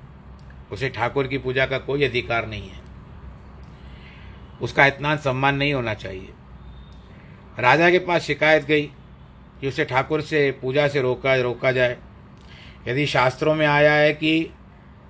उसे 0.72 0.90
ठाकुर 0.90 1.28
की 1.28 1.38
पूजा 1.38 1.66
का 1.66 1.78
कोई 1.78 2.04
अधिकार 2.04 2.48
नहीं 2.48 2.70
है। 2.70 2.82
उसका 4.62 4.86
इतना 4.86 5.16
सम्मान 5.16 5.56
नहीं 5.56 5.74
होना 5.74 5.94
चाहिए। 5.94 6.30
राजा 7.60 7.92
के 7.92 8.00
पास 8.00 8.22
शिकायत 8.22 8.66
गई 8.66 8.82
कि 9.62 9.68
उसे 9.68 9.86
ठाकुर 9.86 10.22
से 10.22 10.52
पूजा 10.52 10.88
से 10.88 11.02
रोका 11.02 11.36
रोका 11.36 11.72
जाए। 11.72 11.98
यदि 12.88 13.06
शास्त्रों 13.06 13.56
में 13.56 13.68
आया 13.68 13.94
है 13.94 14.14
कि 14.14 14.50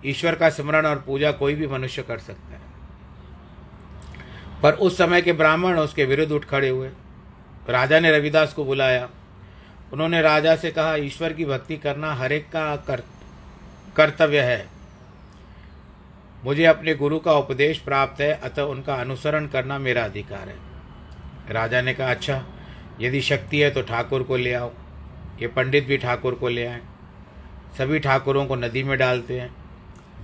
ईश्वर 0.05 0.35
का 0.35 0.49
स्मरण 0.49 0.85
और 0.85 1.03
पूजा 1.07 1.31
कोई 1.31 1.55
भी 1.55 1.67
मनुष्य 1.67 2.03
कर 2.03 2.17
सकता 2.17 2.53
है। 2.53 2.61
पर 4.63 4.73
उस 4.73 4.97
समय 4.97 5.21
के 5.21 5.33
ब्राह्मण 5.33 5.79
उसके 5.79 6.05
विरुद्ध 6.05 6.31
उठ 6.31 6.45
खड़े 6.45 6.69
हुए। 6.69 6.89
राजा 7.69 7.99
ने 7.99 8.11
रविदास 8.11 8.53
को 8.53 8.65
बुलाया। 8.65 9.09
उन्होंने 9.93 10.21
राजा 10.21 10.55
से 10.55 10.71
कहा 10.71 10.95
ईश्वर 10.95 11.33
की 11.33 11.45
भक्ति 11.45 11.77
करना 11.77 12.13
हर 12.13 12.31
एक 12.31 12.45
का 12.45 12.75
कर, 12.75 13.03
कर्तव्य 13.95 14.41
है। 14.41 14.67
मुझे 16.45 16.65
अपने 16.65 16.95
गुरु 16.95 17.19
का 17.19 17.33
उपदेश 17.33 17.79
प्राप्त 17.79 18.21
है 18.21 18.33
अतः 18.33 18.61
उनका 18.61 18.95
अनुसरण 18.95 19.47
करना 19.47 19.77
मेरा 19.77 20.05
अधिकार 20.05 20.49
है। 20.49 20.55
राजा 21.53 21.81
ने 21.81 21.93
कहा 21.93 22.11
अच्छा 22.11 22.45
यदि 23.01 23.21
शक्ति 23.21 23.59
है 23.59 23.71
तो 23.71 23.81
ठाकुर 23.81 24.23
को 24.23 24.37
ले 24.37 24.53
आओ। 24.53 24.71
ये 25.41 25.47
पंडित 25.47 25.85
भी 25.85 25.97
ठाकुर 25.97 26.33
को 26.33 26.49
ले 26.49 26.65
आए। 26.65 26.81
सभी 27.77 27.99
ठाकुरों 27.99 28.45
को 28.45 28.55
नदी 28.55 28.83
में 28.83 28.97
डालते 28.97 29.39
हैं। 29.39 29.55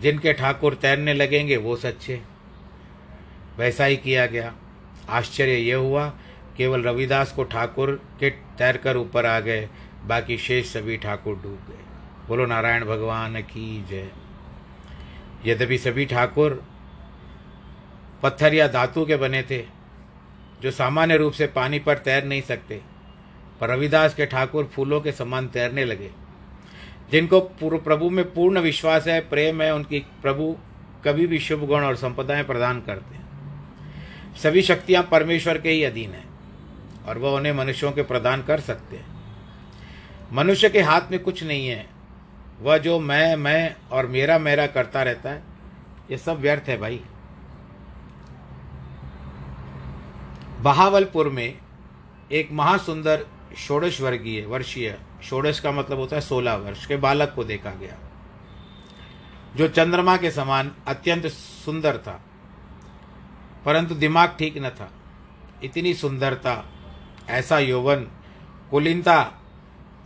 जिनके 0.01 0.33
ठाकुर 0.33 0.73
तैरने 0.73 1.13
लगेंगे 1.13 1.57
वो 1.57 1.75
सच्चे 1.75 2.21
वैसा 3.57 3.85
ही 3.85 3.97
किया 3.97 4.25
गया। 4.25 4.53
आश्चर्य 5.09 5.51
यह 5.51 5.77
हुआ 5.77 6.13
केवल 6.57 6.83
रविदास 6.83 7.31
को 7.31 7.43
ठाकुर 7.43 8.01
के 8.19 8.29
तैरकर 8.29 8.97
ऊपर 8.97 9.25
आ 9.25 9.39
गए, 9.39 9.69
बाकी 10.05 10.37
शेष 10.37 10.73
सभी 10.73 10.97
ठाकुर 10.97 11.35
डूब 11.35 11.59
गए। 11.69 11.83
बोलो, 12.27 12.45
नारायण 12.45 12.85
भगवान 12.85 13.41
की 13.41 13.85
जय। 13.89 14.07
यद्यपि 15.45 15.77
सभी 15.77 16.05
ठाकुर 16.05 16.63
पत्थर 18.23 18.53
या 18.53 18.67
धातु 18.67 19.05
के 19.05 19.15
बने 19.15 19.43
थे, 19.43 19.65
जो 20.61 20.71
सामान्य 20.71 21.17
रूप 21.17 21.33
से 21.33 21.47
पानी 21.47 21.79
पर 21.79 21.97
तैर 21.97 22.25
नहीं 22.25 22.41
सकते, 22.41 22.81
पर 23.61 23.69
रविदास 23.69 24.15
के 24.15 24.25
ठाकुर 24.25 24.65
फूलों 24.65 25.01
के 25.01 25.11
समान 25.11 25.47
तैरने 25.47 25.85
लगे। 25.85 26.11
जिनको 27.11 27.39
प्रभु 27.63 28.09
में 28.09 28.33
पूर्ण 28.33 28.59
विश्वास 28.59 29.07
है, 29.07 29.19
प्रेम 29.19 29.61
है, 29.61 29.75
उनकी 29.75 29.99
प्रभु 29.99 30.57
कभी 31.05 31.27
भी 31.27 31.39
शुभ 31.39 31.65
गुण 31.65 31.83
और 31.83 31.95
संपदाएँ 31.95 32.43
प्रदान 32.43 32.81
करते 32.81 33.15
हैं। 33.15 33.27
सभी 34.35 34.61
शक्तियाँ 34.61 35.07
परमेश्वर 35.11 35.57
के 35.57 35.69
ही 35.69 35.83
अधीन 35.83 36.11
है। 36.11 36.36
और 37.07 37.17
वह 37.17 37.31
उन्हें 37.31 37.53
मनुष्यों 37.53 37.91
के 37.91 38.03
प्रदान 38.03 38.43
कर 38.43 38.59
सकते 38.59 38.97
हैं। 38.97 39.15
मनुष्य 40.33 40.69
के 40.69 40.81
हाथ 40.81 41.11
में 41.11 41.19
कुछ 41.19 41.43
नहीं 41.43 41.67
है। 41.67 41.85
वह 42.61 42.77
जो 42.77 42.99
मैं 42.99 43.35
मैं 43.35 43.75
और 43.91 44.07
मेरा 44.07 44.37
मेरा 44.39 44.65
करता 44.67 45.03
रहता 45.03 45.29
है, 45.29 45.43
ये 46.11 46.17
सब 46.17 46.39
व्यर्थ 46.39 46.69
है 46.69 46.77
भाई। 46.77 47.01
बहावलपुर 50.61 51.29
में 51.29 51.57
एक 52.31 52.51
महासुंदर 52.51 53.25
षोडश 53.57 54.01
वर्गीय 54.01 54.45
वर्षीय, 54.45 54.97
षोडश 55.23 55.59
का 55.59 55.71
मतलब 55.71 55.97
होता 55.97 56.15
है 56.15 56.21
सोलह 56.21 56.55
वर्ष, 56.55 56.85
के 56.85 56.95
बालक 56.97 57.33
को 57.35 57.43
देखा 57.43 57.71
गया, 57.71 57.97
जो 59.55 59.67
चंद्रमा 59.67 60.15
के 60.17 60.31
समान 60.31 60.71
अत्यंत 60.87 61.27
सुंदर 61.27 61.97
था, 61.97 62.21
परंतु 63.65 63.95
दिमाग 63.95 64.35
ठीक 64.39 64.57
न 64.57 64.69
था। 64.69 64.91
इतनी 65.63 65.93
सुंदरता 65.93 66.53
ऐसा 67.27 67.59
यौवन, 67.59 68.07
कुलीनता, 68.71 69.31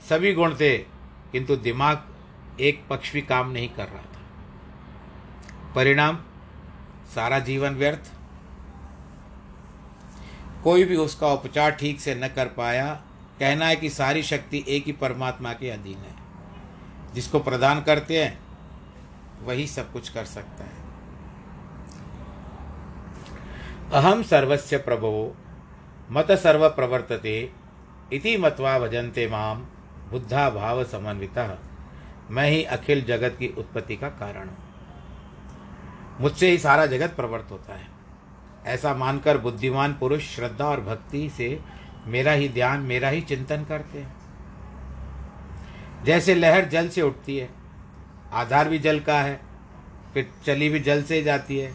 सभी 0.10 0.34
गुण 0.34 0.56
थे, 0.56 0.78
किंतु 1.32 1.56
दिमाग 1.56 2.16
एक 2.60 2.88
पक्ष 2.90 3.14
भी 3.14 3.22
काम 3.22 3.52
नहीं 3.52 3.70
कर 3.70 3.88
रहा 3.88 4.02
था। 4.02 4.22
परिणाम, 5.76 6.16
सारा 7.16 7.40
जीवन 7.40 7.70
व्यर्थ। 7.70 8.12
कोई 10.64 10.84
भी 10.84 10.96
उसका 10.96 11.28
उपचार 11.28 11.72
ठीक 11.72 12.00
से 12.00 12.16
न 12.16 12.28
कर 12.28 12.46
पाया, 12.46 13.02
कहना 13.40 13.66
है 13.66 13.76
कि 13.76 13.90
सारी 13.90 14.24
शक्ति 14.24 14.66
एक 14.68 14.86
ही 14.86 14.92
परमात्मा 14.92 15.54
के 15.54 15.70
अधीन 15.70 15.98
है। 15.98 16.16
जिसको 17.14 17.40
प्रदान 17.40 17.82
करते 17.82 18.24
हैं, 18.24 18.40
वही 19.44 19.68
सब 19.68 19.92
कुछ 19.92 20.10
कर 20.10 20.26
सकता 20.26 20.64
है। 20.64 20.82
अहम 23.94 24.24
सर्वस्य 24.24 24.78
प्रभो 24.78 25.36
मत 26.12 26.32
सर्व 26.32 26.70
प्रवर्तते 26.70 27.52
इति 28.14 28.38
मत्वा 28.38 28.80
भजन्ते 28.80 29.28
माम 29.28 29.58
बुद्धा 30.12 30.50
भाव 30.50 30.84
समन्विता 30.84 31.60
मैं 32.32 32.50
ही 32.50 32.64
अखिल 32.64 33.04
जगत 33.04 33.36
की 33.40 33.48
उत्पत्ति 33.48 33.96
का 33.96 34.10
कारण 34.10 34.48
हूँ। 34.48 34.58
मुझसे 36.22 36.52
ही 36.52 36.58
सारा 36.58 36.86
जगत 36.86 37.16
प्रवर्त 37.16 37.48
होता 37.52 37.74
है। 37.74 37.88
ऐसा 38.66 38.94
मानकर 38.94 39.38
बुद्धिमान 39.38 39.94
पुरुष 39.94 40.36
श्रद्धा 40.36 40.66
और 40.66 40.82
भक्ति 40.82 41.30
से 41.30 41.60
मेरा 42.08 42.32
ही 42.32 42.50
ध्यान, 42.50 42.80
मेरा 42.80 43.10
ही 43.10 43.22
चिंतन 43.22 43.64
करते 43.64 44.00
हैं। 44.00 44.16
जैसे 46.04 46.36
लहर 46.36 46.66
जल 46.66 46.90
से 46.90 47.02
उठती 47.02 47.38
है, 47.38 47.50
आधार 48.32 48.70
भी 48.70 48.80
जल 48.80 49.00
का 49.00 49.22
है, 49.22 49.42
फिर 50.14 50.32
चली 50.46 50.70
भी 50.70 50.80
जल 50.80 51.04
से 51.04 51.24
जाती 51.24 51.58
है, 51.58 51.74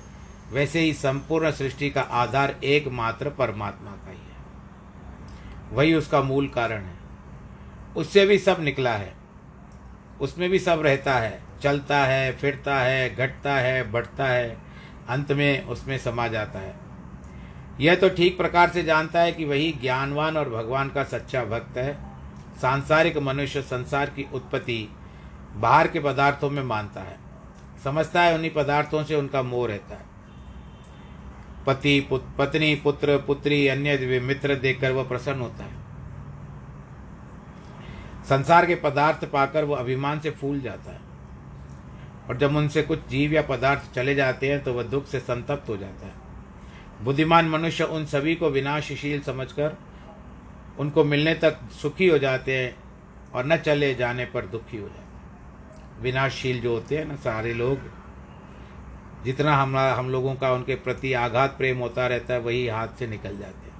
वैसे 0.52 0.80
ही 0.80 0.92
संपूर्ण 0.92 1.50
सृष्टि 1.50 1.90
का 1.90 2.00
आधार 2.00 2.56
एकमात्र 2.64 3.30
परमात्मा 3.30 3.90
का 3.90 4.10
ही 4.10 4.18
है। 4.18 4.25
वही 5.70 5.94
उसका 5.94 6.22
मूल 6.22 6.48
कारण 6.48 6.82
है। 6.82 6.94
उससे 7.96 8.26
भी 8.26 8.38
सब 8.38 8.56
निकला 8.60 8.92
है। 8.92 9.14
उसमें 10.20 10.50
भी 10.50 10.58
सब 10.58 10.80
रहता 10.80 11.14
है। 11.14 11.42
चलता 11.62 11.98
है, 11.98 12.32
फिरता 12.32 12.78
है, 12.78 13.14
घटता 13.14 13.54
है, 13.54 13.90
बढ़ता 13.90 14.26
है। 14.26 14.58
अंत 15.08 15.32
में 15.32 15.64
उसमें 15.64 15.98
समा 15.98 16.28
जाता 16.28 16.58
है। 16.58 16.74
यह 17.80 17.94
तो 17.94 18.08
ठीक 18.08 18.36
प्रकार 18.36 18.70
से 18.70 18.82
जानता 18.82 19.20
है 19.20 19.32
कि 19.32 19.44
वही 19.44 19.72
ज्ञानवान 19.72 20.36
और 20.36 20.50
भगवान 20.50 20.88
का 20.88 21.04
सच्चा 21.04 21.44
भक्त 21.44 21.76
है। 21.76 21.94
सांसारिक 22.60 23.18
मनुष्य 23.18 23.62
संसार 23.62 24.06
की 24.06 24.28
उत्पत्ति 24.32 24.88
बाहर 25.54 25.88
के 25.88 26.00
पदार्थों 26.00 26.50
में 26.50 26.62
मानता 26.62 27.00
है। 27.00 27.16
समझता 27.84 28.22
है 28.22 28.34
उन्हीं 28.34 28.50
पदार्थों 28.50 29.04
से 29.04 29.14
उनका 29.14 29.42
मोह 29.42 29.68
रहता 29.68 29.94
है। 29.94 30.15
पति 31.66 32.00
पुत, 32.10 32.26
पत्नी 32.38 32.74
पुत्र 32.74 33.16
पुत्री 33.18 33.66
अन्य 33.68 34.20
मित्र 34.22 34.54
देखकर 34.54 34.92
वह 34.92 35.08
प्रसन्न 35.08 35.40
होता 35.40 35.64
है। 35.64 35.84
संसार 38.24 38.66
के 38.66 38.74
पदार्थ 38.74 39.24
पाकर 39.24 39.64
वह 39.64 39.78
अभिमान 39.78 40.20
से 40.20 40.30
फूल 40.30 40.60
जाता 40.60 40.90
है। 40.90 41.00
और 42.28 42.36
जब 42.36 42.56
उनसे 42.56 42.82
कुछ 42.82 43.08
जीव 43.08 43.32
या 43.32 43.42
पदार्थ 43.42 43.94
चले 43.94 44.14
जाते 44.14 44.50
हैं 44.50 44.62
तो 44.64 44.72
वह 44.72 44.82
दुख 44.82 45.06
से 45.06 45.20
संतप्त 45.20 45.68
हो 45.68 45.76
जाता 45.76 46.06
है। 46.06 46.12
बुद्धिमान 47.02 47.48
मनुष्य 47.48 47.84
उन 47.84 48.06
सभी 48.06 48.34
को 48.34 48.50
विनाशशील 48.50 49.20
समझकर 49.20 49.76
उनको 50.78 51.04
मिलने 51.04 51.34
तक 51.34 51.58
सुखी 51.72 52.08
हो 52.08 52.18
जाते 52.18 52.56
हैं 52.56 52.74
और 53.34 53.46
न 53.46 53.56
चले 53.56 53.94
जाने 53.94 54.24
पर 54.24 54.46
दुखी 54.46 54.76
हो 54.76 54.88
जाते 54.88 55.00
हैं। 55.00 56.02
विनाशशील 56.02 56.60
जो 56.60 56.74
होते 56.74 56.98
हैं 56.98 57.04
ना 57.04 57.16
सारे 57.16 57.52
लोग 57.54 57.78
जितना 59.26 59.56
हम 59.56 59.76
हम 59.76 60.10
लोगों 60.10 60.34
का 60.34 60.52
उनके 60.52 60.74
प्रति 60.74 61.12
आघात 61.12 61.56
प्रेम 61.58 61.78
होता 61.78 62.06
रहता 62.06 62.34
है, 62.34 62.40
वही 62.40 62.66
हाथ 62.68 62.88
से 62.98 63.06
निकल 63.06 63.38
जाते 63.38 63.66
हैं। 63.66 63.74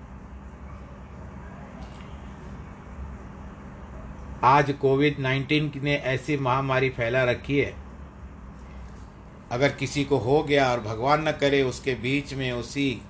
आज 4.44 4.70
कोविड 4.72 5.18
नाइन्टीन 5.18 5.70
ने 5.82 5.94
ऐसी 5.94 6.36
महामारी 6.38 6.90
फैला 6.90 7.24
रखी 7.24 7.58
है। 7.58 7.74
अगर 9.52 9.72
किसी 9.72 10.04
को 10.04 10.18
हो 10.18 10.42
गया 10.42 10.70
और 10.72 10.80
भगवान 10.80 11.28
न 11.28 11.32
करे, 11.32 11.62
उसके 11.62 11.94
बीच 11.94 12.34
में, 12.34 12.52
उसी 12.52 13.02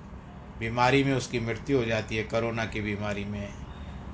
बीमारी 0.59 1.03
में 1.03 1.13
उसकी 1.13 1.39
मृत्यु 1.39 1.77
हो 1.77 1.85
जाती 1.85 2.17
है, 2.17 2.23
कोरोना 2.23 2.65
की 2.65 2.81
बीमारी 2.81 3.25
में 3.25 3.49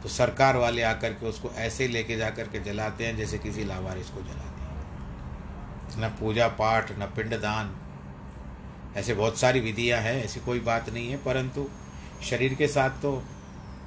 तो 0.04 0.10
सरकार 0.10 0.58
वाले 0.58 0.82
आकर 0.84 1.14
के 1.14 1.26
उसको 1.26 1.50
ऐसे 1.58 1.88
लेके 1.88 2.18
जा 2.18 2.30
कर 2.30 2.48
के 2.48 2.60
जलाते 2.60 3.06
हैं 3.06 3.16
जैसे 3.18 3.38
किसी 3.38 3.64
लावारिस 3.64 4.10
को 4.10 4.22
जलाते 4.22 4.40
हैं। 4.40 4.52
न 6.00 6.10
पूजा 6.20 6.48
पाठ, 6.48 6.92
न 6.92 7.06
पिंडदान 7.16 7.76
ऐसे 8.96 9.14
बहुत 9.14 9.38
सारी 9.38 9.60
विधियाँ 9.60 10.00
हैं, 10.02 10.24
ऐसी 10.24 10.40
कोई 10.40 10.60
बात 10.62 10.90
नहीं 10.90 11.10
है, 11.10 11.18
परंतु 11.18 11.68
शरीर 12.24 12.54
के 12.54 12.68
साथ 12.68 13.02
तो 13.02 13.22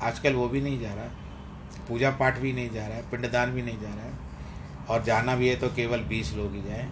आजकल 0.02 0.34
वो 0.34 0.48
भी 0.48 0.60
नहीं 0.60 0.80
जा 0.80 0.92
रहा 0.94 1.04
है 1.04 1.24
पूजा 1.88 2.10
पाठ 2.10 2.38
भी 2.38 2.52
नहीं 2.52 2.70
जा 2.70 2.86
रहा 2.86 2.96
है 2.96 3.10
पिंडदान 3.10 3.50
भी 3.50 3.62
नहीं 3.62 3.80
जा 3.80 3.88
रहा 3.88 4.04
है, 4.04 4.12
और 4.88 5.02
जाना 5.04 5.34
भी 5.36 5.48
है 5.48 5.56
तो 5.56 5.68
केवल 5.68 6.00
बीस 6.04 6.32
लोग 6.34 6.54
ही 6.54 6.62
जाए, 6.62 6.88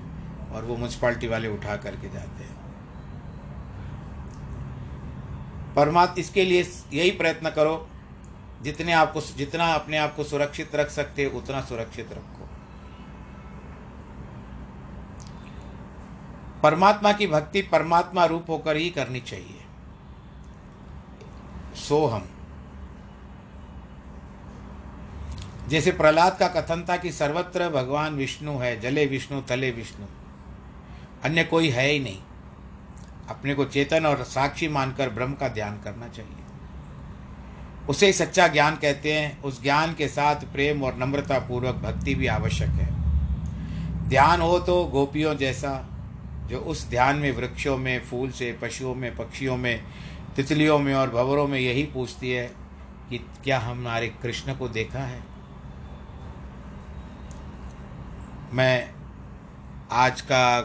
और 0.53 0.64
वो 0.64 0.77
म्यूनसिपाल्टी 0.77 1.27
वाले 1.27 1.48
उठा 1.48 1.77
करके 1.77 2.09
जाते 2.09 2.44
हैं। 2.44 2.53
परमात्मा, 5.77 6.14
इसके 6.18 6.44
लिए 6.44 6.62
यही 6.92 7.11
प्रयत्न 7.11 7.50
करो, 7.50 7.88
जितने 8.62 8.92
आपको, 8.92 9.20
जितना 9.37 9.72
अपने 9.74 9.96
आप 9.96 10.14
को 10.16 10.24
सुरक्षित 10.24 10.74
रख 10.74 10.90
सकते 10.90 11.24
हो, 11.24 11.38
उतना 11.38 11.61
सुरक्षित 11.61 12.12
रखो। 12.12 12.33
परमात्मा 16.64 17.12
की 17.12 17.27
भक्ति 17.27 17.62
परमात्मा 17.62 18.24
रूप 18.24 18.44
होकर 18.48 18.77
ही 18.77 18.90
करनी 18.90 19.20
चाहिए। 19.20 19.64
सो 21.74 22.07
हम 22.07 22.29
जैसे 25.68 25.92
प्रहलाद 25.92 26.38
का 26.38 26.48
कथन 26.48 26.87
था 26.88 26.96
कि 26.96 27.12
सर्वत्र 27.12 27.68
भगवान 27.68 28.14
विष्णु 28.14 28.59
है, 28.59 28.81
जले 28.81 29.07
विष्णु, 29.07 29.40
तले 29.40 29.70
विष्णु। 29.70 30.07
अन्य 31.24 31.44
कोई 31.44 31.68
है 31.68 31.88
ही 31.88 31.98
नहीं। 31.98 32.18
अपने 33.29 33.55
को 33.55 33.64
चेतन 33.64 34.07
और 34.07 34.24
साक्षी 34.24 34.68
मानकर 34.68 35.09
ब्रह्म 35.09 35.33
का 35.33 35.48
ध्यान 35.48 35.81
करना 35.83 36.09
चाहिए। 36.09 36.37
उसे 37.88 38.07
ही 38.07 38.12
सच्चा 38.12 38.48
ज्ञान 38.48 38.77
कहते 38.77 39.12
हैं। 39.12 39.42
उस 39.42 39.62
ज्ञान 39.62 39.94
के 39.94 40.09
साथ 40.09 40.37
प्रेम 40.37 40.83
और 40.83 40.94
नम्रता 40.94 41.38
पूर्वक 41.38 41.74
भक्ति 41.74 42.14
भी 42.14 42.27
आवश्यक 42.27 42.68
है। 42.68 42.88
ध्यान 44.09 44.40
हो 44.40 44.59
तो 44.59 44.85
गोपियों 44.85 45.37
जैसा 45.37 45.90
जो 46.46 46.59
उस 46.59 46.88
ध्यान 46.90 47.16
में, 47.16 47.33
वृक्षों 47.33 47.76
में, 47.76 48.00
फूल 48.00 48.30
से, 48.30 48.59
पशुओं 48.62 48.94
में, 48.94 49.16
पक्षियों 49.16 49.57
में, 49.57 49.85
तितलियों 50.37 50.78
में 50.78 50.94
और 50.94 51.11
भवरों 51.11 51.46
में 51.46 51.59
यही 51.59 51.83
पूछती 51.83 52.30
है 52.30 52.46
कि 53.11 53.18
क्या 53.18 53.59
हमारे 53.59 54.09
कृष्ण 54.09 54.54
को 54.54 54.68
देखा 54.68 54.98
है? 54.98 55.22
मैं 58.52 58.94
आज 59.92 60.20
का 60.20 60.61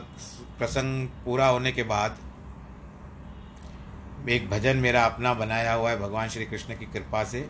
प्रसंग 0.57 1.07
पूरा 1.07 1.47
होने 1.47 1.71
के 1.71 1.83
बाद 1.83 2.17
एक 4.29 4.49
भजन 4.49 4.77
मेरा 4.77 5.05
अपना 5.05 5.33
बनाया 5.33 5.73
हुआ 5.73 5.89
है 5.89 5.99
भगवान 5.99 6.29
श्री 6.29 6.45
कृष्ण 6.45 6.77
की 6.77 6.85
कृपा 6.85 7.23
से। 7.23 7.49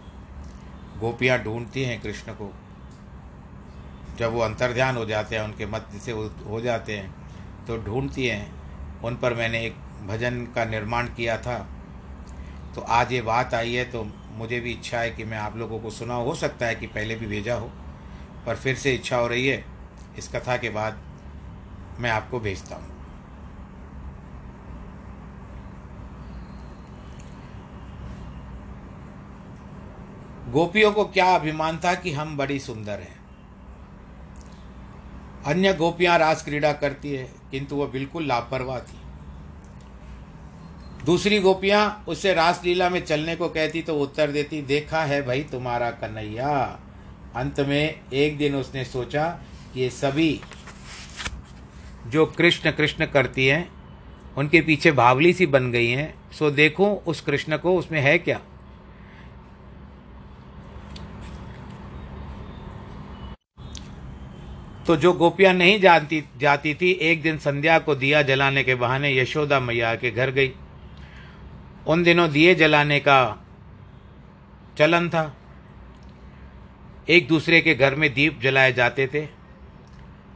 गोपियाँ 1.00 1.40
ढूंढती 1.40 1.84
हैं 1.84 2.02
कृष्ण 2.02 2.32
को। 2.32 2.54
जब 4.18 4.34
वो 4.34 4.40
अंतर्ध्यान 4.40 4.98
हो 4.98 5.06
जाते 5.06 5.36
हैं, 5.36 5.44
उनके 5.44 5.66
मध्य 5.66 6.00
से 6.00 6.12
हो 6.46 6.62
जाते 6.62 6.98
हैं 6.98 7.19
तो 7.70 7.78
ढूंढती 7.78 8.26
हैं। 8.28 9.02
उन 9.02 9.16
पर 9.16 9.34
मैंने 9.34 9.66
एक 9.66 9.76
भजन 10.08 10.46
का 10.56 10.66
निर्माण 10.66 11.08
किया 11.08 11.38
था। 11.38 11.58
तो 12.76 12.82
आज 12.82 13.12
ये 13.14 13.22
बात 13.22 13.54
आई 13.54 13.74
है 13.74 13.84
तो 13.92 14.04
मुझे 14.32 14.60
भी 14.60 14.72
इच्छा 14.72 15.00
है 15.00 15.10
कि 15.12 15.24
मैं 15.24 15.38
आप 15.38 15.58
लोगों 15.58 15.80
को 15.80 15.90
सुना 15.90 16.14
हो 16.16 16.36
सकता 16.36 16.66
है 16.66 16.76
कि 16.76 16.88
पहले 16.88 17.16
भी 17.16 17.28
भेजा 17.28 17.56
हो, 17.56 17.72
पर 18.46 18.56
फिर 18.56 18.76
से 18.76 18.94
इच्छा 18.96 19.18
हो 19.18 19.28
रही 19.28 19.48
है। 19.48 19.64
इस 20.18 20.28
कथा 20.28 20.58
के 20.58 20.70
बाद 20.70 21.02
मैं 22.00 22.10
आपको 22.12 22.40
भेजता 22.40 22.76
हूँ। 22.76 22.98
गोपियों 30.52 30.92
को 30.92 31.04
क्या 31.06 31.34
अभिमान 31.36 31.78
था 31.78 31.94
कि 31.96 32.12
हम 32.12 32.38
बड़ी 32.38 32.60
सुंदर 32.60 33.00
हैं। 33.00 33.18
अन्य 35.46 35.74
गोपियाँ 35.74 36.18
रास 36.18 36.44
क्रीड़ा 36.44 36.72
करती 36.74 37.12
है। 37.12 37.39
किंतु 37.52 37.76
वह 37.76 37.88
बिल्कुल 37.88 38.26
लापरवाह 38.26 38.80
थी। 38.80 38.98
दूसरी 41.06 41.40
गोपियाँ 41.40 42.04
उससे 42.08 42.34
रासलीला 42.34 42.90
में 42.90 43.04
चलने 43.06 43.36
को 43.36 43.48
कहती 43.50 43.82
तो 43.82 43.96
उत्तर 44.00 44.32
देती, 44.32 44.62
देखा 44.62 45.04
है 45.04 45.22
भाई 45.22 45.44
तुम्हारा 45.44 45.90
कन्हैया। 45.92 46.80
अंत 47.36 47.60
में 47.60 48.00
एक 48.14 48.38
दिन 48.38 48.56
उसने 48.56 48.84
सोचा 48.86 49.28
कि 49.74 49.82
ये 49.82 49.90
सभी 49.90 50.40
जो 52.08 52.26
कृष्ण 52.28 52.72
कृष्ण 52.72 53.06
करती 53.06 53.46
हैं, 53.48 53.70
उनके 54.38 54.62
पीछे 54.62 54.92
भावली 54.92 55.34
सी 55.34 55.46
बन 55.46 55.72
गई 55.72 55.90
हैं, 55.90 56.14
सो 56.32 56.52
देखो 56.52 56.94
उस 57.08 57.22
कृष्ण 57.22 57.58
को 57.58 57.76
उसमें 57.78 58.00
है 58.02 58.18
क्या? 58.20 58.40
तो 64.90 64.96
जो 64.96 65.14
गोपियाँ 65.14 65.54
नहीं 65.54 65.80
जानती, 65.80 66.24
जाती 66.38 66.74
थी, 66.74 66.92
एक 66.92 67.22
दिन 67.22 67.38
संध्या 67.38 67.80
को 67.80 67.96
दिया 67.96 68.22
जलाने 68.22 68.64
के 68.64 68.76
बहाने 68.76 69.18
यशोदा 69.18 69.60
मैया 69.60 69.96
के 69.96 70.12
घर 70.12 70.32
गई। 70.32 70.54
उन 71.88 72.04
दिनों 72.04 72.32
दिए 72.32 72.56
जलाने 72.56 73.00
का 73.00 73.46
चलन 74.78 75.10
था। 75.10 75.38
एक 77.10 77.28
दूसरे 77.28 77.62
के 77.62 77.76
घर 77.76 77.96
में 77.96 78.14
दीप 78.14 78.40
जलाए 78.42 78.74
जाते 78.74 79.08
थे। 79.08 79.22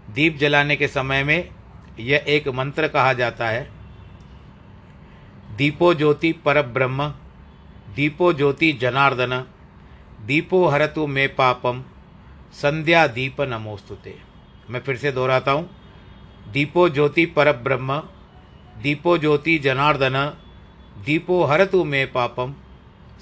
दीप 0.09 0.37
जलाने 0.37 0.75
के 0.75 0.87
समय 0.87 1.23
में 1.23 1.49
यह 1.99 2.25
एक 2.27 2.47
मंत्र 2.47 2.87
कहा 2.87 3.13
जाता 3.13 3.49
है। 3.49 3.71
दीपो 5.55 5.93
ज्योति 5.93 6.31
पर 6.31 6.61
ब्रह्म 6.61 7.13
दीपो 7.95 8.33
ज्योति 8.33 8.73
जनार्दन, 8.73 9.43
दीपो 10.25 10.67
हरतु 10.67 11.07
मे 11.07 11.27
पापम, 11.27 11.83
संध्या 12.53 13.07
दीप 13.07 13.41
नमोस्तुते। 13.41 14.32
मैं 14.73 14.79
फिर 14.81 14.97
से 14.97 15.11
दोहराता 15.11 15.51
हूँ। 15.51 15.69
दीपो 16.51 16.87
ज्योति 16.89 17.25
पर 17.27 17.51
ब्रह्म 17.59 18.01
दीपो 18.83 19.17
ज्योति 19.17 19.57
जनार्दन, 19.59 20.15
दीपो 21.05 21.43
हरतु 21.43 21.83
मे 21.83 22.05
पापम, 22.07 22.53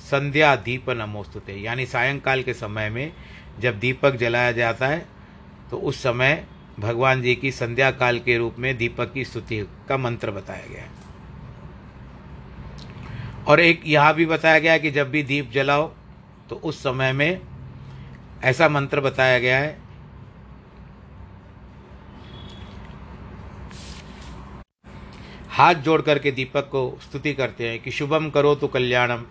संध्या 0.01 0.55
दीप 0.57 0.89
नमोस्तुते। 0.91 1.53
यानी 1.55 1.85
सायंकाल 1.85 2.43
के 2.43 2.53
समय 2.53 2.89
में 2.89 3.11
जब 3.59 3.79
दीपक 3.79 4.15
जलाया 4.15 4.51
जाता 4.51 4.87
है 4.87 5.05
तो 5.71 5.77
उस 5.79 6.01
समय 6.03 6.43
भगवान 6.79 7.21
जी 7.21 7.35
की 7.35 7.51
संध्या 7.51 7.91
काल 7.93 8.19
के 8.19 8.37
रूप 8.37 8.55
में 8.59 8.75
दीपक 8.77 9.11
की 9.13 9.25
स्तुति 9.25 9.59
का 9.89 9.97
मंत्र 9.97 10.31
बताया 10.31 10.65
गया 10.65 10.81
है। 10.81 10.89
और 13.47 13.59
एक 13.59 13.81
यहाँ 13.85 14.13
भी 14.13 14.25
बताया 14.25 14.59
गया 14.59 14.73
है 14.73 14.79
कि 14.79 14.91
जब 14.91 15.09
भी 15.11 15.23
दीप 15.23 15.51
जलाओ 15.51 15.87
तो 16.49 16.55
उस 16.55 16.81
समय 16.83 17.13
में 17.13 17.41
ऐसा 18.43 18.69
मंत्र 18.69 19.01
बताया 19.01 19.39
गया 19.39 19.57
है 19.59 19.77
हाथ 25.61 25.75
जोड़ 25.77 26.01
करके 26.01 26.31
दीपक 26.31 26.69
को 26.69 26.81
स्तुति 27.01 27.33
करते 27.33 27.67
हैं 27.69 27.79
कि 27.81 27.91
शुभम 27.91 28.29
करो 28.29 28.53
तो 28.55 28.67
कल्याणम, 28.67 29.23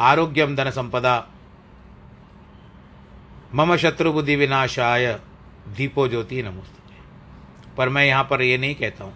आरोग्यम 0.00 0.56
धन 0.56 0.70
संपदा, 0.70 1.14
मम 3.54 3.74
शत्रु 3.76 4.12
बुद्धि 4.12 4.34
विनाशाय, 4.36 5.06
दीपो 5.68 6.06
ज्योति 6.08 6.42
नमोस्तुते। 6.42 7.74
पर 7.76 7.88
मैं 7.88 8.04
यहाँ 8.04 8.24
पर 8.24 8.42
ये 8.42 8.58
नहीं 8.58 8.74
कहता 8.74 9.04
हूँ, 9.04 9.12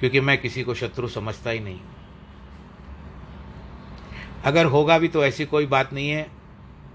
क्योंकि 0.00 0.20
मैं 0.20 0.36
किसी 0.38 0.62
को 0.62 0.74
शत्रु 0.74 1.08
समझता 1.08 1.50
ही 1.50 1.60
नहीं 1.60 1.80
अगर 4.44 4.66
होगा 4.66 4.98
भी 4.98 5.08
तो 5.08 5.24
ऐसी 5.24 5.44
कोई 5.46 5.66
बात 5.66 5.92
नहीं 5.92 6.08
है, 6.08 6.26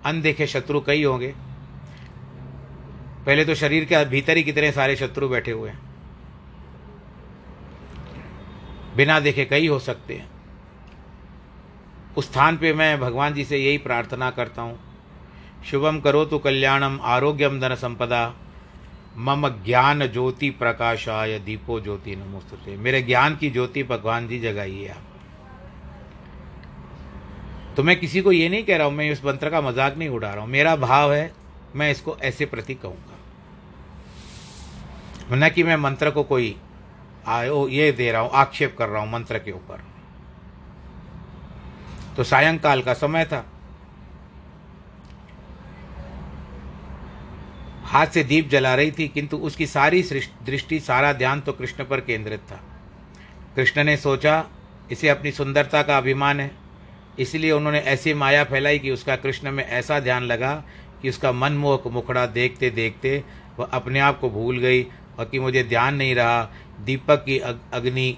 अनदेखे 0.05 0.47
शत्रु 0.47 0.81
कई 0.81 1.03
होंगे। 1.03 1.33
पहले 3.25 3.45
तो 3.45 3.55
शरीर 3.55 3.85
के 3.85 4.03
भीतर 4.07 4.37
ही 4.37 4.43
कितने 4.43 4.71
सारे 4.71 4.95
शत्रु 4.95 5.29
बैठे 5.29 5.51
हुए 5.51 5.69
हैं। 5.69 5.88
बिना 8.95 9.19
देखे 9.19 9.45
कई 9.45 9.67
हो 9.67 9.79
सकते 9.79 10.13
हैं। 10.13 10.29
उस 12.17 12.25
स्थान 12.25 12.57
पे 12.57 12.73
मैं 12.73 12.99
भगवान 12.99 13.33
जी 13.33 13.43
से 13.45 13.57
यही 13.57 13.77
प्रार्थना 13.77 14.29
करता 14.31 14.61
हूँ। 14.61 14.79
शुभम 15.65 15.99
करो 15.99 16.25
तो 16.25 16.39
कल्याणम, 16.39 16.99
आरोग्यम 17.01 17.59
धन 17.59 17.75
संपदा। 17.75 18.33
मम 19.17 19.47
ज्ञान 19.65 20.07
ज्योति 20.07 20.49
प्रकाशाय, 20.49 21.39
दीपो 21.39 21.79
ज्योति 21.79 22.15
नमोस्तुते। 22.15 22.75
मेरे 22.77 23.01
ज्ञान 23.01 23.35
की 23.35 23.49
ज्योति 23.49 23.83
भगवान 23.83 24.27
जी 24.27 24.39
जगाइए 24.39 24.87
आप। 24.87 25.03
तो 27.77 27.83
मैं 27.83 27.99
किसी 27.99 28.21
को 28.21 28.31
ये 28.31 28.49
नहीं 28.49 28.63
कह 28.63 28.77
रहा 28.77 28.87
हूँ, 28.87 28.93
मैं 28.95 29.11
इस 29.11 29.25
मंत्र 29.25 29.49
का 29.49 29.61
मज़ाक 29.61 29.97
नहीं 29.97 30.09
उड़ा 30.09 30.33
रहा 30.33 30.43
हूँ। 30.43 30.49
मेरा 30.49 30.75
भाव 30.75 31.13
है, 31.13 31.31
मैं 31.75 31.91
इसको 31.91 32.17
ऐसे 32.17 32.45
प्रति 32.45 32.73
कहूँगा। 32.75 33.15
न 35.31 35.49
कि 35.49 35.63
मैं 35.63 35.75
मंत्र 35.75 36.11
को 36.11 36.23
कोई 36.23 36.55
आयो, 37.29 37.67
ये 37.67 37.91
दे 37.91 38.11
रहा 38.11 38.21
हूँ, 38.21 38.29
आक्षेप 38.33 38.75
कर 38.77 38.89
रहा 38.89 39.01
हूँ 39.01 39.11
मंत्र 39.11 39.39
के 39.39 39.51
ऊपर। 39.51 39.83
तो 42.17 42.23
सायंकाल 42.23 42.81
का 42.81 42.93
समय 42.93 43.25
था। 43.25 43.45
हाथ 47.83 48.07
से 48.07 48.23
दीप 48.23 48.49
जला 48.49 48.73
रही 48.75 48.91
थी, 48.91 49.07
किंतु 49.07 49.37
उसकी 49.37 49.65
सारी 49.65 50.01
दृष्टि, 50.45 50.79
सारा 50.79 51.13
ध्यान 51.13 51.41
तो 51.41 51.53
कृष्ण 51.53 51.83
पर 51.85 52.01
केंद्रित 52.01 52.39
था। 52.41 52.59
कृष्ण 53.55 53.83
ने 53.83 53.97
सोचा, 53.97 54.43
इसे 54.91 55.09
अपनी 55.09 55.31
सुंदरता 55.31 55.81
का 55.83 55.97
अभिमान 55.97 56.39
है। 56.39 56.51
इसलिए 57.19 57.51
उन्होंने 57.51 57.79
ऐसी 57.79 58.13
माया 58.13 58.43
फैलाई 58.43 58.79
कि 58.79 58.91
उसका 58.91 59.15
कृष्ण 59.15 59.51
में 59.51 59.65
ऐसा 59.65 59.99
ध्यान 59.99 60.23
लगा 60.23 60.53
कि 61.01 61.09
उसका 61.09 61.31
मनमोहक 61.31 61.87
मुखड़ा 61.87 62.25
देखते 62.25 62.69
देखते 62.69 63.23
वह 63.59 63.65
अपने 63.65 63.99
आप 63.99 64.19
को 64.19 64.29
भूल 64.29 64.57
गई 64.57 64.83
और 65.19 65.25
कि 65.25 65.39
मुझे 65.39 65.63
ध्यान 65.63 65.95
नहीं 65.95 66.15
रहा, 66.15 66.43
दीपक 66.79 67.23
की 67.25 67.37
अग्नि 67.73 68.17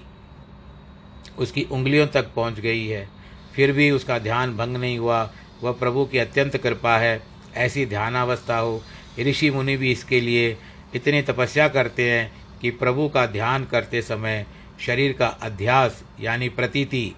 उसकी 1.38 1.62
उंगलियों 1.62 2.06
तक 2.06 2.32
पहुँच 2.34 2.60
गई 2.60 2.86
है। 2.86 3.08
फिर 3.54 3.72
भी 3.72 3.90
उसका 3.90 4.18
ध्यान 4.18 4.56
भंग 4.56 4.76
नहीं 4.76 4.98
हुआ। 4.98 5.30
वह 5.62 5.72
प्रभु 5.72 6.04
की 6.04 6.18
अत्यंत 6.18 6.56
कृपा 6.56 6.96
है, 6.98 7.22
ऐसी 7.54 7.86
ध्यानावस्था 7.86 8.56
हो। 8.56 8.82
ऋषि 9.20 9.50
मुनि 9.50 9.76
भी 9.76 9.92
इसके 9.92 10.20
लिए 10.20 10.56
इतनी 10.94 11.22
तपस्या 11.22 11.68
करते 11.68 12.10
हैं 12.10 12.32
कि 12.60 12.70
प्रभु 12.70 13.08
का 13.08 13.26
ध्यान 13.26 13.64
करते 13.64 14.02
समय 14.02 14.46
शरीर 14.80 15.12
का 15.12 15.26
अध्यास, 15.26 16.04
यानी 16.20 16.48
प्रतीति 16.48 17.14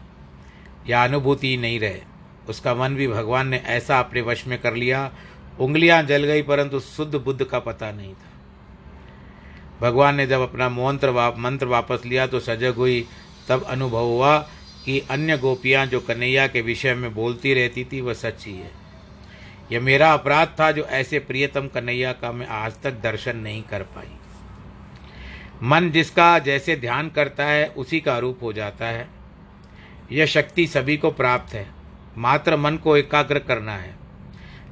या 0.88 1.04
अनुभूति 1.04 1.56
नहीं 1.56 1.80
रहे। 1.80 2.00
उसका 2.48 2.74
मन 2.74 2.94
भी 2.94 3.08
भगवान 3.08 3.48
ने 3.48 3.56
ऐसा 3.56 3.98
अपने 3.98 4.20
वश 4.20 4.46
में 4.46 4.58
कर 4.58 4.74
लिया। 4.74 5.12
उंगलियाँ 5.60 6.02
जल 6.02 6.24
गई, 6.24 6.42
परंतु 6.42 6.80
शुद्ध 6.80 7.14
बुद्ध 7.14 7.44
का 7.44 7.58
पता 7.58 7.90
नहीं 7.92 8.14
था। 8.14 8.30
भगवान 9.84 10.14
ने 10.14 10.26
जब 10.26 10.40
अपना 10.40 10.68
मंत्र 10.68 11.08
वा, 11.08 11.34
मंत्र 11.38 11.66
वापस 11.66 12.02
लिया 12.06 12.26
तो 12.26 12.40
सजग 12.40 12.74
हुई। 12.74 13.08
तब 13.48 13.62
अनुभव 13.62 14.04
हुआ 14.04 14.38
कि 14.84 15.00
अन्य 15.10 15.38
गोपियाँ 15.38 15.86
जो 15.86 16.00
कन्हैया 16.00 16.46
के 16.46 16.60
विषय 16.60 16.94
में 16.94 17.14
बोलती 17.14 17.54
रहती 17.54 17.84
थी 17.84 18.00
वह 18.00 18.14
सच्ची 18.14 18.52
है। 18.52 18.70
यह 19.72 19.80
मेरा 19.80 20.12
अपराध 20.12 20.48
था 20.60 20.72
जो 20.72 20.84
ऐसे 20.84 21.18
प्रियतम 21.18 21.68
कन्हैया 21.68 22.12
का 22.12 22.32
मैं 22.32 22.46
आज 22.46 22.72
तक 22.82 22.92
दर्शन 22.92 23.36
नहीं 23.36 23.62
कर 23.62 23.82
पाई। 23.82 24.16
मन 25.62 25.90
जिसका 25.90 26.38
जैसे 26.38 26.76
ध्यान 26.76 27.08
करता 27.08 27.44
है 27.44 27.66
उसी 27.66 28.00
का 28.00 28.18
रूप 28.18 28.38
हो 28.42 28.52
जाता 28.52 28.86
है। 28.86 29.08
यह 30.12 30.26
शक्ति 30.26 30.66
सभी 30.66 30.96
को 30.96 31.10
प्राप्त 31.10 31.54
है। 31.54 31.66
मात्र 32.18 32.56
मन 32.56 32.76
को 32.76 32.96
एकाग्र 32.96 33.38
करना 33.38 33.72
है। 33.72 33.94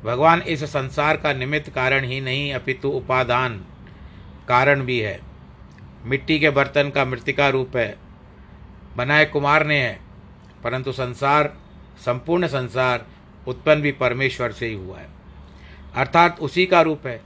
भगवान 0.05 0.43
इस 0.43 0.65
संसार 0.65 1.17
का 1.17 1.33
निमित्त 1.33 1.71
कारण 1.71 2.05
ही 2.05 2.21
नहीं 2.21 2.53
अपितु 2.53 2.89
उपादान। 2.89 3.65
कारण 4.53 4.81
भी 4.81 5.01
है। 5.01 5.21
मिट्टी 6.05 6.41
के 6.41 6.51
बर्तन 6.51 6.91
का 6.91 7.05
मृतिका 7.05 7.49
रूप 7.49 7.77
है। 7.77 7.99
बनाए 8.97 9.25
कुमार 9.25 9.67
ने 9.67 9.79
है, 9.81 10.01
परंतु 10.65 10.93
संसार, 10.93 11.57
संपूर्ण 11.99 12.47
संसार 12.47 13.07
उत्पन्न 13.49 13.83
भी 13.83 13.93
परमेश्वर 13.93 14.53
से 14.53 14.67
ही 14.67 14.75
हुआ 14.75 14.99
है। 14.99 15.09
अर्थात 15.95 16.41
उसी 16.41 16.67
का 16.67 16.83
रूप 16.83 17.07
है। 17.07 17.23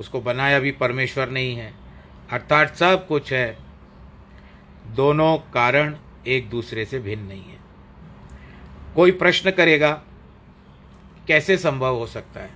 उसको 0.00 0.20
बनाया 0.20 0.58
भी 0.58 0.70
परमेश्वर 0.70 1.28
नहीं 1.28 1.56
है। 1.56 1.74
अर्थात 2.30 2.76
सब 2.76 3.06
कुछ 3.06 3.32
है। 3.32 3.58
दोनों 4.86 5.38
कारण 5.38 5.96
एक 6.26 6.50
दूसरे 6.50 6.84
से 6.84 6.98
भिन्न 6.98 7.22
नहीं 7.22 7.44
है। 7.44 7.58
कोई 8.94 9.10
प्रश्न 9.10 9.50
करेगा, 9.50 10.02
कैसे 11.28 11.56
संभव 11.56 11.96
हो 11.96 12.06
सकता 12.06 12.40
है? 12.40 12.50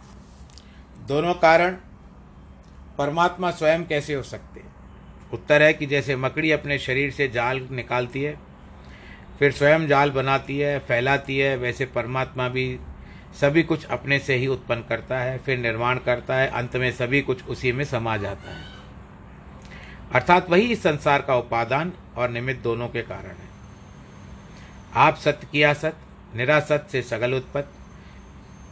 दोनों 1.07 1.35
कारण 1.35 1.77
परमात्मा 2.98 3.50
स्वयं 3.50 3.85
कैसे 3.85 4.14
हो 4.14 4.22
सकते 4.22 4.61
उत्तर 5.32 5.62
है 5.62 5.72
कि 5.72 5.87
जैसे 5.87 6.16
मकड़ी 6.16 6.50
अपने 6.50 6.78
शरीर 6.78 7.11
से 7.11 7.28
जाल 7.28 7.68
निकालती 7.70 8.22
है, 8.22 8.37
फिर 9.38 9.52
स्वयं 9.52 9.87
जाल 9.87 10.11
बनाती 10.11 10.59
है, 10.59 10.78
फैलाती 10.78 11.38
है, 11.38 11.56
वैसे 11.56 11.87
परमात्मा 11.87 12.48
भी 12.48 12.78
सभी 13.40 13.62
कुछ 13.62 13.85
अपने 13.85 14.18
से 14.18 14.35
ही 14.35 14.46
उत्पन्न 14.46 14.82
करता 14.82 15.18
है, 15.18 15.38
फिर 15.38 15.59
निर्माण 15.59 15.98
करता 15.98 16.37
है, 16.37 16.48
अंत 16.48 16.76
में 16.76 16.92
सभी 16.92 17.20
कुछ 17.22 17.44
उसी 17.46 17.72
में 17.72 17.85
समा 17.85 18.16
जाता 18.16 18.50
है। 18.50 18.64
अर्थात 20.12 20.50
वही 20.50 20.72
इस 20.72 20.82
संसार 20.82 21.22
का 21.22 21.37
उपादान 21.37 21.92
और 22.16 22.30
निमित्त 22.30 22.62
दोनों 22.62 22.88
के 22.88 23.02
कारण 23.02 23.30
है। 23.30 23.48
आप 24.94 25.16
सत्य 25.16 25.48
किया 25.52 25.72
सत्य 25.74 26.37
निरासत 26.37 26.88
से 26.92 27.02
सगल 27.02 27.35
उत्पत्त। 27.35 27.72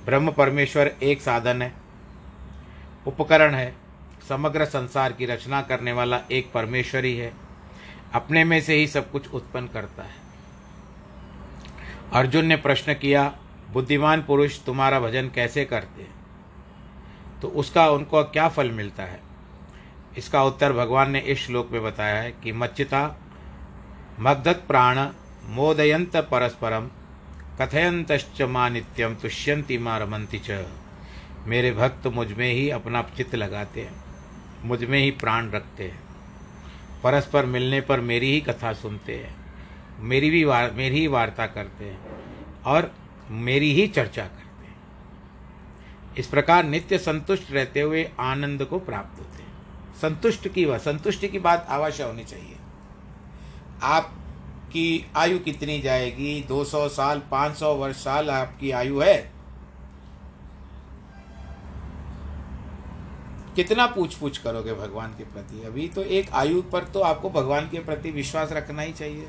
ब्रह्म 0.06 0.32
परमेश्वर 0.32 0.92
एक 1.02 1.22
साधन 1.22 1.62
है, 1.62 1.72
उपकरण 3.06 3.54
है 3.54 3.83
समग्र 4.28 4.64
संसार 4.64 5.12
की 5.12 5.26
रचना 5.26 5.62
करने 5.62 5.92
वाला 5.92 6.20
एक 6.32 6.52
परमेश्वर 6.52 7.04
ही। 7.04 7.16
है 7.16 7.32
अपने 8.14 8.44
में 8.44 8.60
से 8.60 8.74
ही 8.74 8.86
सब 8.86 9.10
कुछ 9.10 9.30
उत्पन्न 9.30 9.66
करता 9.66 10.02
है। 10.02 10.24
अर्जुन 12.12 12.44
ने 12.44 12.56
प्रश्न 12.56 12.94
किया, 12.94 13.38
बुद्धिमान 13.72 14.22
पुरुष, 14.22 14.60
तुम्हारा 14.60 15.00
भजन 15.00 15.28
कैसे 15.28 15.64
करते 15.64 16.02
हैं? 16.02 16.14
तो 17.42 17.48
उसका, 17.48 17.90
उनको 17.90 18.22
क्या 18.22 18.48
फल 18.48 18.70
मिलता 18.70 19.02
है? 19.02 19.20
इसका 20.18 20.44
उत्तर 20.44 20.72
भगवान 20.72 21.10
ने 21.10 21.18
इस 21.18 21.46
श्लोक 21.46 21.70
में 21.70 21.82
बताया 21.82 22.22
है 22.22 22.30
कि, 22.30 22.52
मच्चिता, 22.52 23.20
मग्धत 24.20 24.64
प्राण 24.68 25.08
मोदयंत 25.44 26.16
परस्परम 26.16 26.90
कथयंतश्च 27.60 28.42
मा 28.42 28.68
नित्यम 28.68 29.14
तुष्यंती 29.14 29.78
मा 29.78 30.00
च। 30.34 30.66
मेरे 31.46 31.72
भक्त 31.72 32.06
मुझमें 32.06 32.52
ही 32.52 32.70
अपना 32.70 33.02
चित्त 33.02 33.34
लगाते 33.34 33.80
हैं। 33.80 34.03
मुझमें 34.64 34.98
ही 34.98 35.10
प्राण 35.10 35.50
रखते 35.50 35.84
हैं। 35.84 36.00
परस्पर 37.02 37.46
मिलने 37.46 37.80
पर 37.80 38.00
मेरी 38.00 38.32
ही 38.32 38.40
कथा 38.40 38.72
सुनते 38.72 39.14
हैं। 39.16 39.36
मेरी 39.98 40.30
भी 40.30 40.44
वार, 40.44 40.70
मेरी 40.70 40.98
ही 40.98 41.06
वार्ता 41.06 41.46
करते 41.46 41.84
हैं 41.84 42.00
और 42.62 42.94
मेरी 43.30 43.74
ही 43.74 43.86
चर्चा 43.86 44.24
करते 44.24 44.66
हैं। 44.66 44.76
इस 46.16 46.26
प्रकार 46.26 46.64
नित्य 46.64 46.98
संतुष्ट 46.98 47.50
रहते 47.50 47.80
हुए 47.80 48.10
आनंद 48.20 48.64
को 48.64 48.78
प्राप्त 48.78 49.18
होते 49.18 49.42
हैं। 49.42 49.54
संतुष्ट 50.02 50.48
की 50.48 50.64
वह, 50.64 50.78
संतुष्टि 50.78 51.28
की 51.28 51.38
बात 51.38 51.66
अवश्य 51.68 52.02
होनी 52.02 52.24
चाहिए। 52.24 52.56
आपकी 53.82 55.06
आयु 55.16 55.38
कितनी 55.38 55.80
जाएगी? 55.80 56.44
200 56.48 56.88
साल 56.88 57.22
500 57.30 57.74
वर्ष 57.74 57.96
साल 57.96 58.30
आपकी 58.30 58.70
आयु 58.70 59.00
है? 59.00 59.33
कितना 63.56 63.86
पूछ 63.86 64.14
पूछ 64.14 64.38
करोगे 64.38 64.74
भगवान 64.74 65.12
के 65.12 65.24
प्रति? 65.24 65.64
अभी 65.66 65.88
तो 65.88 66.02
एक 66.02 66.30
आयु 66.32 66.62
पर 66.62 66.84
तो 66.84 67.00
आपको 67.02 67.30
भगवान 67.30 67.68
के 67.68 67.78
प्रति 67.78 68.10
विश्वास 68.10 68.52
रखना 68.52 68.82
ही 68.82 68.92
चाहिए। 68.92 69.28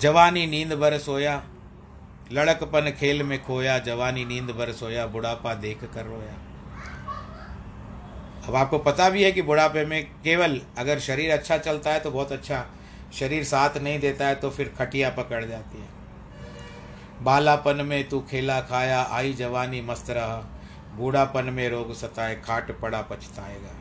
जवानी 0.00 0.46
नींद 0.46 0.72
भर 0.72 0.98
सोया, 0.98 1.42
लड़कपन 2.32 2.90
खेल 2.90 3.22
में 3.22 3.42
खोया, 3.44 3.78
जवानी 3.78 4.24
नींद 4.24 4.50
भर 4.50 4.72
सोया, 4.72 5.06
बुढ़ापा 5.06 5.54
देख 5.54 5.84
कर 5.84 6.06
रोया। 6.06 6.34
अब 8.48 8.54
आपको 8.54 8.78
पता 8.78 9.08
भी 9.10 9.22
है 9.22 9.32
कि 9.32 9.42
बुढ़ापे 9.42 9.84
में 9.84 10.04
केवल 10.24 10.60
अगर 10.78 10.98
शरीर 11.00 11.32
अच्छा 11.32 11.58
चलता 11.58 11.90
है 11.90 12.00
तो 12.00 12.10
बहुत 12.10 12.32
अच्छा 12.32 12.64
शरीर 13.12 13.44
साथ 13.44 13.76
नहीं 13.78 13.98
देता 14.00 14.26
है 14.26 14.34
तो 14.34 14.50
फिर 14.50 14.74
खटिया 14.78 15.10
पकड़ 15.10 15.44
जाती 15.44 15.78
है। 15.78 15.88
बालापन 17.22 17.84
में 17.86 18.08
तू 18.08 18.20
खेला 18.20 18.60
खाया, 18.60 19.02
आई 19.02 19.32
जवानी 19.32 19.80
मस्त 19.80 20.10
रहा। 20.10 20.36
बूढ़ापन 20.96 21.44
में 21.44 21.68
रोग 21.68 21.92
सताए, 21.94 22.34
खाट 22.36 22.70
पड़ा 22.80 23.00
पछताएगा। 23.02 23.72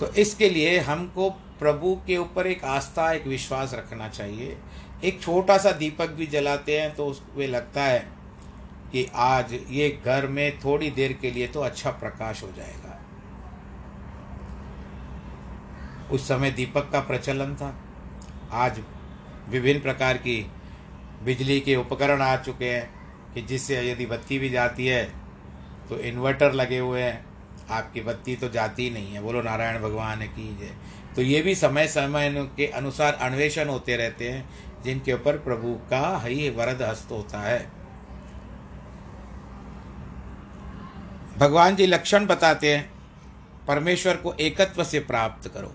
तो 0.00 0.06
इसके 0.14 0.48
लिए 0.50 0.78
हमको 0.80 1.28
प्रभु 1.30 1.94
के 2.06 2.16
ऊपर 2.16 2.46
एक 2.46 2.64
आस्था, 2.64 3.10
एक 3.12 3.26
विश्वास 3.26 3.74
रखना 3.74 4.08
चाहिए। 4.08 4.56
एक 5.04 5.20
छोटा 5.22 5.58
सा 5.58 5.72
दीपक 5.72 6.10
भी 6.10 6.26
जलाते 6.26 6.80
हैं 6.80 6.94
तो 6.94 7.06
उसमें 7.06 7.46
लगता 7.48 7.82
है 7.82 7.98
कि 8.92 9.06
आज 9.14 9.52
ये 9.70 9.88
घर 10.04 10.26
में 10.26 10.58
थोड़ी 10.58 10.90
देर 10.90 11.12
के 11.12 11.30
लिए 11.30 11.46
तो 11.46 11.60
अच्छा 11.60 11.90
प्रकाश 11.90 12.42
हो 12.42 12.48
जाएगा। 12.56 12.98
उस 16.10 16.28
समय 16.28 16.50
दीपक 16.50 16.90
का 16.90 17.00
प्रचलन 17.00 17.54
था। 17.56 17.74
आज 18.52 18.80
विभिन्न 19.48 19.80
प्रकार 19.80 20.16
की 20.16 20.50
बिजली 21.24 21.60
के 21.60 21.76
उपकरण 21.76 22.22
आ 22.22 22.36
चुके 22.36 22.70
हैं 22.70 22.90
कि 23.34 23.42
जिससे 23.42 23.90
यदि 23.90 24.06
बत्ती 24.06 24.38
भी 24.38 24.48
जाती 24.50 24.86
है 24.86 25.04
तो 25.88 25.98
इन्वर्टर 25.98 26.52
लगे 26.52 26.78
हुए 26.78 27.02
हैं। 27.02 27.24
आपकी 27.70 28.00
बत्ती 28.00 28.36
तो 28.36 28.48
जाती 28.48 28.90
नहीं 28.90 29.12
है। 29.12 29.20
बोलो, 29.22 29.42
नारायण 29.42 29.82
भगवान 29.82 30.22
की 30.22 30.56
जय। 30.56 30.70
तो 31.16 31.22
ये 31.22 31.42
भी 31.42 31.54
समय 31.54 31.86
समय 31.86 32.50
के 32.56 32.66
अनुसार 32.66 33.14
अन्वेषण 33.14 33.68
होते 33.68 33.96
रहते 33.96 34.30
हैं, 34.30 34.48
जिनके 34.84 35.12
ऊपर 35.12 35.38
प्रभु 35.38 35.74
का 35.90 36.22
ही 36.24 36.50
वरद 36.50 36.82
हस्त 36.82 37.10
होता 37.10 37.40
है। 37.40 37.70
भगवान 41.38 41.76
जी 41.76 41.86
लक्षण 41.86 42.26
बताते 42.26 42.76
हैं, 42.76 42.90
परमेश्वर 43.68 44.16
को 44.16 44.34
एकत्व 44.34 44.84
से 44.84 45.00
प्राप्त 45.00 45.48
करो। 45.48 45.72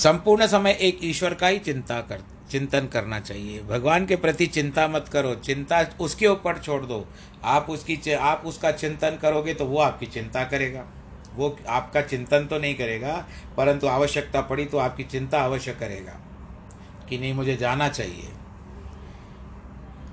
संपूर्ण 0.00 0.46
समय 0.46 0.76
एक 0.80 0.98
ईश्वर 1.04 1.34
का 1.34 1.46
ही 1.46 1.58
चिंता 1.58 2.00
कर, 2.00 2.22
चिंतन 2.50 2.86
करना 2.86 3.18
चाहिए। 3.20 3.60
भगवान 3.62 4.06
के 4.06 4.16
प्रति 4.16 4.46
चिंता 4.46 4.86
मत 4.88 5.08
करो। 5.08 5.34
चिंता 5.36 5.84
उसके 6.00 6.26
ऊपर 6.26 6.58
छोड़ 6.58 6.84
दो। 6.86 7.04
आप 7.44 7.66
उसकी 7.70 8.12
आप 8.12 8.42
उसका 8.46 8.70
चिंतन 8.72 9.18
करोगे 9.22 9.54
तो 9.54 9.64
वो 9.64 9.78
आपकी 9.78 10.06
चिंता 10.06 10.44
करेगा। 10.44 10.84
वो 11.34 11.56
आपका 11.68 12.00
चिंतन 12.02 12.46
तो 12.46 12.58
नहीं 12.58 12.74
करेगा, 12.74 13.14
परंतु 13.56 13.86
आवश्यकता 13.86 14.40
पड़ी 14.40 14.64
तो 14.64 14.78
आपकी 14.78 15.04
चिंता 15.04 15.44
अवश्य 15.44 15.72
करेगा 15.72 16.18
कि 17.08 17.18
नहीं, 17.18 17.32
मुझे 17.34 17.56
जाना 17.56 17.88
चाहिए। 17.88 18.28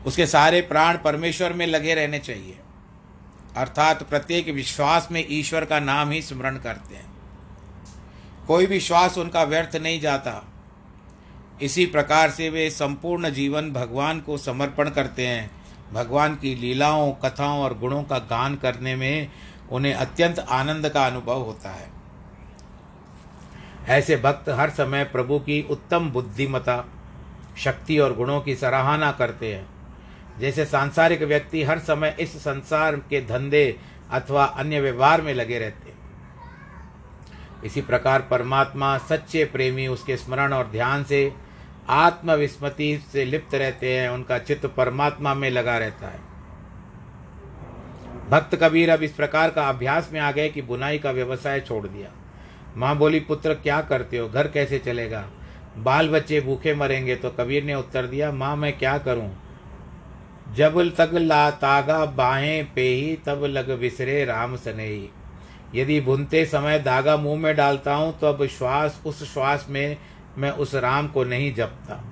उसके 0.05 0.25
सारे 0.27 0.61
प्राण 0.61 0.97
परमेश्वर 0.97 1.53
में 1.53 1.67
लगे 1.67 1.93
रहने 1.95 2.19
चाहिए। 2.19 2.57
अर्थात 3.55 4.03
प्रत्येक 4.03 4.49
विश्वास 4.49 5.07
में 5.11 5.25
ईश्वर 5.29 5.65
का 5.65 5.79
नाम 5.79 6.09
ही 6.09 6.21
स्मरण 6.21 6.57
करते 6.57 6.95
हैं। 6.95 7.16
कोई 8.47 8.65
भी 8.65 8.79
श्वास 8.79 9.17
उनका 9.17 9.43
व्यर्थ 9.43 9.75
नहीं 9.75 9.99
जाता। 10.01 10.43
इसी 11.61 11.85
प्रकार 11.85 12.29
से 12.29 12.49
वे 12.49 12.69
संपूर्ण 12.69 13.29
जीवन 13.29 13.71
भगवान 13.71 14.19
को 14.19 14.37
समर्पण 14.37 14.89
करते 14.89 15.27
हैं। 15.27 15.49
भगवान 15.93 16.35
की 16.35 16.55
लीलाओं, 16.55 17.11
कथाओं 17.13 17.59
और 17.59 17.77
गुणों 17.77 18.03
का 18.03 18.17
गान 18.17 18.55
करने 18.55 18.95
में 18.95 19.31
उन्हें 19.71 19.93
अत्यंत 19.93 20.39
आनंद 20.39 20.89
का 20.89 21.05
अनुभव 21.05 21.41
होता 21.41 21.69
है। 21.69 21.89
ऐसे 23.87 24.17
भक्त 24.17 24.49
हर 24.49 24.69
समय 24.69 25.03
प्रभु 25.03 25.39
की 25.39 25.67
उत्तम 25.71 26.09
बुद्धिमता, 26.09 26.85
शक्ति 27.57 27.99
और 27.99 28.15
गुणों 28.15 28.41
की 28.41 28.55
सराहना 28.55 29.11
करते 29.11 29.53
हैं। 29.55 29.67
जैसे 30.39 30.65
सांसारिक 30.65 31.21
व्यक्ति 31.21 31.63
हर 31.63 31.79
समय 31.79 32.15
इस 32.19 32.37
संसार 32.37 32.95
के 32.95 33.21
धंधे 33.21 33.79
अथवा 34.11 34.45
अन्य 34.45 34.81
व्यवहार 34.81 35.21
में 35.21 35.33
लगे 35.33 35.59
रहते 35.59 35.86
इसी 37.63 37.81
प्रकार 37.81 38.21
परमात्मा 38.21 38.97
सच्चे 38.97 39.45
प्रेमी 39.45 39.87
उसके 39.87 40.17
स्मरण 40.17 40.53
और 40.53 40.67
ध्यान 40.67 41.03
से, 41.03 41.33
आत्मविस्मृति 41.89 43.03
से 43.13 43.25
लिप्त 43.25 43.55
रहते 43.55 43.97
हैं, 43.97 44.09
उनका 44.09 44.39
चित्त 44.39 44.65
परमात्मा 44.65 45.33
में 45.33 45.49
लगा 45.49 45.77
रहता 45.77 46.07
है। 46.07 46.19
भक्त 48.29 48.55
कबीर 48.55 48.89
अब 48.89 49.03
इस 49.03 49.11
प्रकार 49.11 49.49
का 49.49 49.69
अभ्यास 49.69 50.09
में 50.13 50.19
आ 50.19 50.31
गए 50.31 50.49
कि 50.49 50.61
बुनाई 50.61 50.97
का 50.97 51.11
व्यवसाय 51.11 51.59
छोड़ 51.59 51.87
दिया। 51.87 52.09
माँ 52.77 52.97
बोली, 52.97 53.19
पुत्र, 53.19 53.53
क्या 53.53 53.81
करते 53.81 54.17
हो? 54.17 54.29
घर 54.29 54.47
कैसे 54.47 54.79
चलेगा? 54.79 55.25
बाल 55.77 56.09
बच्चे 56.09 56.41
भूखे 56.41 56.75
मरेंगे 56.75 57.15
तो 57.15 57.29
कबीर 57.29 57.63
ने 57.63 57.75
उत्तर 57.75 58.05
दिया, 58.05 58.31
माँ, 58.31 58.55
मैं 58.55 58.77
क्या 58.77 58.97
करूँ? 58.97 59.37
जब 60.53 60.89
तक 60.89 61.09
ला 61.13 61.51
तागा 61.51 62.05
बाहें 62.05 62.73
पे 62.73 62.81
ही, 62.81 63.15
तब 63.25 63.43
लग 63.43 63.79
बिसरे 63.79 64.25
राम 64.25 64.55
सनेही। 64.55 65.09
यदि 65.75 65.99
भुनते 66.01 66.45
समय 66.45 66.79
धागा 66.79 67.17
मुँह 67.17 67.39
में 67.39 67.55
डालता 67.55 67.95
हूँ 67.95 68.19
तो 68.19 68.27
अब 68.27 68.45
श्वास, 68.47 69.01
उस 69.05 69.33
श्वास 69.33 69.67
में 69.69 69.97
मैं 70.37 70.51
उस 70.51 70.75
राम 70.75 71.07
को 71.07 71.23
नहीं 71.23 71.53
जपता। 71.53 72.03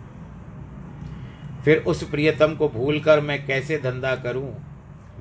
फिर 1.66 1.78
उस 1.78 2.04
प्रियतम 2.04 2.56
को 2.56 2.70
भूलकर 2.70 3.20
मैं 3.20 3.46
कैसे 3.46 3.78
धंधा 3.78 4.16
करूँ? 4.16 4.50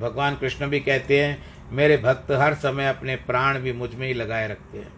भगवान 0.01 0.37
कृष्ण 0.37 0.67
भी 0.67 0.81
कहते 0.81 1.25
हैं, 1.25 1.39
मेरे 1.71 1.97
भक्त 1.97 2.31
हर 2.31 2.55
समय 2.55 2.89
अपने 2.89 3.17
प्राण 3.17 3.59
भी 3.59 3.73
मुझमें 3.73 4.07
ही 4.07 4.15
लगाए 4.15 4.49
रखते 4.49 4.79
हैं। 4.79 4.93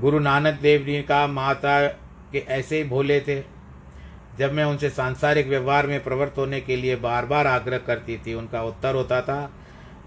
गुरु 0.00 0.18
नानक 0.18 0.60
देव 0.60 0.84
जी 0.84 1.02
का 1.02 1.26
माता 1.26 1.86
के 2.32 2.38
ऐसे 2.38 2.76
ही 2.76 2.84
भोले 2.84 3.20
थे। 3.20 3.42
जब 4.38 4.52
मैं 4.52 4.64
उनसे 4.64 4.90
सांसारिक 4.90 5.46
व्यवहार 5.46 5.86
में 5.86 6.02
प्रवृत्त 6.04 6.38
होने 6.38 6.60
के 6.60 6.76
लिए 6.76 6.96
बार 6.96 7.26
बार 7.26 7.46
आग्रह 7.46 7.78
करती 7.78 8.16
थी, 8.16 8.34
उनका 8.34 8.62
उत्तर 8.62 8.94
होता 8.94 9.20
था 9.22 9.50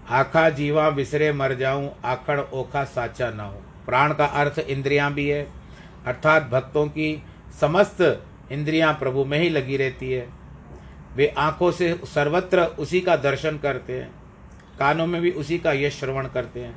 आखा 0.08 0.48
जीवा 0.50 0.88
बिसरे 0.90 1.32
मर 1.32 1.54
जाऊँ 1.54 1.90
आखड़ 2.04 2.40
ओखा 2.40 2.84
साचा 2.84 3.30
ना 3.30 3.44
हो। 3.44 3.62
प्राण 3.86 4.12
का 4.14 4.24
अर्थ 4.24 4.58
इंद्रियाँ 4.60 5.12
भी 5.12 5.28
है, 5.28 5.42
अर्थात 6.06 6.42
भक्तों 6.42 6.86
की 6.86 7.22
समस्त 7.60 8.00
इंद्रियाँ 8.52 8.92
प्रभु 8.94 9.24
में 9.24 9.38
ही 9.38 9.48
लगी 9.48 9.76
रहती 9.76 10.10
है। 10.12 10.26
वे 11.16 11.26
आँखों 11.38 11.70
से 11.72 11.92
सर्वत्र 12.04 12.62
उसी 12.78 13.00
का 13.00 13.16
दर्शन 13.16 13.58
करते 13.58 14.00
हैं, 14.00 14.10
कानों 14.78 15.06
में 15.06 15.20
भी 15.22 15.30
उसी 15.30 15.58
का 15.58 15.72
यश 15.72 15.98
श्रवण 16.00 16.26
करते 16.26 16.60
हैं, 16.60 16.74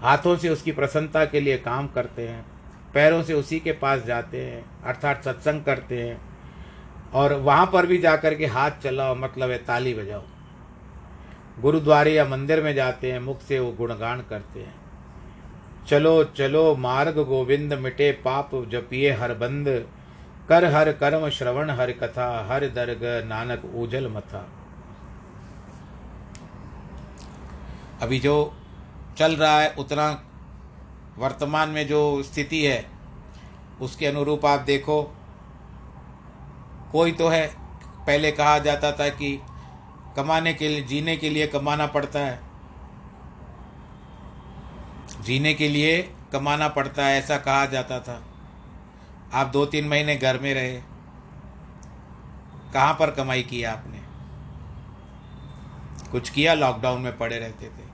हाथों 0.00 0.36
से 0.36 0.48
उसकी 0.48 0.72
प्रसन्नता 0.72 1.24
के 1.24 1.40
लिए 1.40 1.56
काम 1.58 1.88
करते 1.88 2.28
हैं, 2.28 2.44
पैरों 2.94 3.22
से 3.22 3.34
उसी 3.34 3.60
के 3.60 3.72
पास 3.72 4.04
जाते 4.04 4.44
हैं, 4.44 4.64
अर्थात 4.82 5.24
सत्संग 5.24 5.64
करते 5.64 6.02
हैं, 6.02 6.20
और 7.14 7.32
वहाँ 7.34 7.70
पर 7.72 7.86
भी 7.86 7.98
जाकर 7.98 8.34
के 8.34 8.46
हाथ 8.46 8.70
चलाओ 8.82 9.14
मतलब 9.14 9.50
है 9.50 9.58
ताली 9.58 9.94
बजाओ। 9.94 10.22
गुरुद्वारे 11.60 12.14
या 12.14 12.24
मंदिर 12.24 12.62
में 12.62 12.74
जाते 12.74 13.12
हैं, 13.12 13.20
मुख 13.20 13.42
से 13.42 13.58
वो 13.58 13.72
गुणगान 13.72 14.20
करते 14.30 14.60
हैं। 14.60 14.74
चलो 15.88 16.24
चलो, 16.24 16.76
मार्ग 16.76 17.18
गोविंद 17.18 17.72
मिटे 17.72 18.12
पाप 18.12 18.50
जपिए 18.54 19.12
हर 19.12 19.34
बंद। 19.34 19.88
कर 20.48 20.64
हर 20.64 20.92
कर्म 20.92 21.28
श्रवण 21.28 21.70
हर 21.70 21.92
कथा, 21.92 22.48
हर 22.50 22.66
दर्ग 22.66 23.26
नानक 23.26 23.62
ऊजल 23.74 24.08
मथा। 24.08 24.48
अभी 28.02 28.18
जो 28.18 28.54
चल 29.18 29.36
रहा 29.36 29.60
है, 29.60 29.74
उतना 29.78 30.22
वर्तमान 31.18 31.68
में 31.68 31.86
जो 31.86 32.22
स्थिति 32.22 32.64
है, 32.66 32.86
उसके 33.80 34.06
अनुरूप 34.06 34.46
आप 34.46 34.60
देखो। 34.60 35.02
कोई 36.92 37.12
तो 37.12 37.28
है, 37.28 37.46
पहले 38.06 38.32
कहा 38.32 38.58
जाता 38.58 38.92
था 38.92 39.08
कि 39.08 39.42
कमाने 40.20 40.54
के 40.54 40.68
लिए, 40.68 40.82
जीने 40.82 41.16
के 41.16 41.30
लिए 41.30 41.46
कमाना 41.46 41.86
पड़ता 41.86 42.18
है। 42.18 42.40
जीने 45.22 45.54
के 45.54 45.68
लिए 45.68 46.14
कमाना 46.32 46.68
पड़ता 46.68 47.06
है, 47.06 47.18
ऐसा 47.18 47.36
कहा 47.36 47.66
जाता 47.66 48.00
था। 48.00 48.22
आप 49.32 49.46
दो 49.46 49.66
तीन 49.66 49.88
महीने 49.88 50.16
घर 50.16 50.38
में 50.38 50.54
रहे। 50.54 50.82
कहाँ 52.74 52.94
पर 52.94 53.10
कमाई 53.10 53.42
की 53.42 53.64
आपने? 53.64 53.98
कुछ 56.10 56.30
किया 56.30 56.54
लॉकडाउन 56.54 57.00
में 57.00 57.18
पड़े 57.18 57.38
रहते 57.38 57.66
थे। 57.66 57.88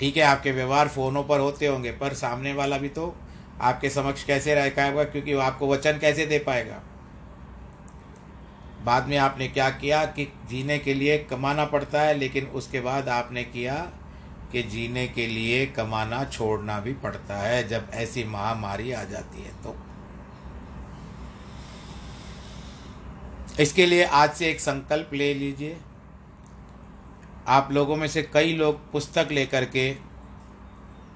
ठीक 0.00 0.16
है, 0.16 0.22
आपके 0.22 0.52
व्यवहार 0.52 0.88
फ़ोनों 0.88 1.24
पर 1.24 1.40
होते 1.40 1.66
होंगे, 1.66 1.90
पर 1.90 2.14
सामने 2.14 2.52
वाला 2.52 2.78
भी 2.78 2.88
तो 2.88 3.16
आपके 3.60 3.90
समक्ष 3.90 4.24
कैसे 4.24 4.54
रह 4.54 4.68
पाएगा, 4.68 5.04
क्योंकि 5.04 5.32
आपको 5.32 5.68
वचन 5.68 5.98
कैसे 5.98 6.26
दे 6.26 6.38
पाएगा? 6.38 6.80
बाद 8.84 9.08
में 9.08 9.16
आपने 9.16 9.48
क्या 9.48 9.68
किया 9.70 10.04
कि 10.04 10.24
जीने 10.48 10.78
के 10.78 10.94
लिए 10.94 11.18
कमाना 11.18 11.64
पड़ता 11.64 12.00
है, 12.00 12.14
लेकिन 12.14 12.46
उसके 12.46 12.80
बाद 12.80 13.08
आपने 13.08 13.44
किया 13.44 13.74
कि 14.52 14.62
जीने 14.62 15.06
के 15.08 15.26
लिए 15.26 15.66
कमाना 15.66 16.24
छोड़ना 16.24 16.80
भी 16.80 16.92
पड़ता 16.92 17.36
है, 17.36 17.68
जब 17.68 17.90
ऐसी 17.92 18.24
महामारी 18.24 18.92
आ 18.92 19.04
जाती 19.04 19.42
है 19.42 19.52
तो। 19.62 19.76
इसके 23.60 23.86
लिए 23.86 24.04
आज 24.04 24.32
से 24.32 24.50
एक 24.50 24.60
संकल्प 24.60 25.10
ले 25.14 25.32
लीजिए। 25.34 25.76
आप 27.48 27.68
लोगों 27.72 27.96
में 27.96 28.08
से 28.08 28.22
कई 28.22 28.52
लोग 28.52 28.90
पुस्तक 28.92 29.28
लेकर 29.32 29.64
के 29.64 29.90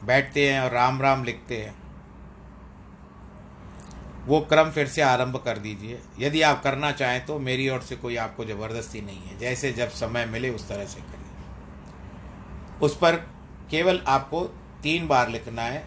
बैठते 0.05 0.53
हैं 0.53 0.61
और 0.61 0.71
राम 0.71 1.03
राम 1.03 1.25
लिखते 1.25 1.57
हैं। 1.57 1.75
वो 4.27 4.41
क्रम 4.41 4.71
फिर 4.71 4.87
से 4.89 5.03
आरंभ 5.03 5.37
कर 5.37 5.59
दीजिए। 5.59 6.01
यदि 6.19 6.43
आप 6.43 6.63
करना 6.63 6.91
चाहें 6.93 7.25
तो 7.27 7.39
मेरी 7.39 7.69
ओर 7.69 7.81
से 7.81 7.97
कोई 7.97 8.17
आपको 8.17 8.45
ज़बरदस्ती 8.45 9.01
नहीं 9.01 9.21
है। 9.21 9.39
जैसे 9.39 9.73
जब 9.73 9.89
समय 9.91 10.27
मिले 10.27 10.51
उस 10.51 10.69
तरह 10.69 10.85
से 10.85 11.01
करिए। 11.01 11.25
उस 12.83 12.97
पर 12.97 13.17
केवल 13.71 14.01
आपको 14.09 14.41
तीन 14.83 15.07
बार 15.09 15.29
लिखना 15.29 15.63
है 15.63 15.85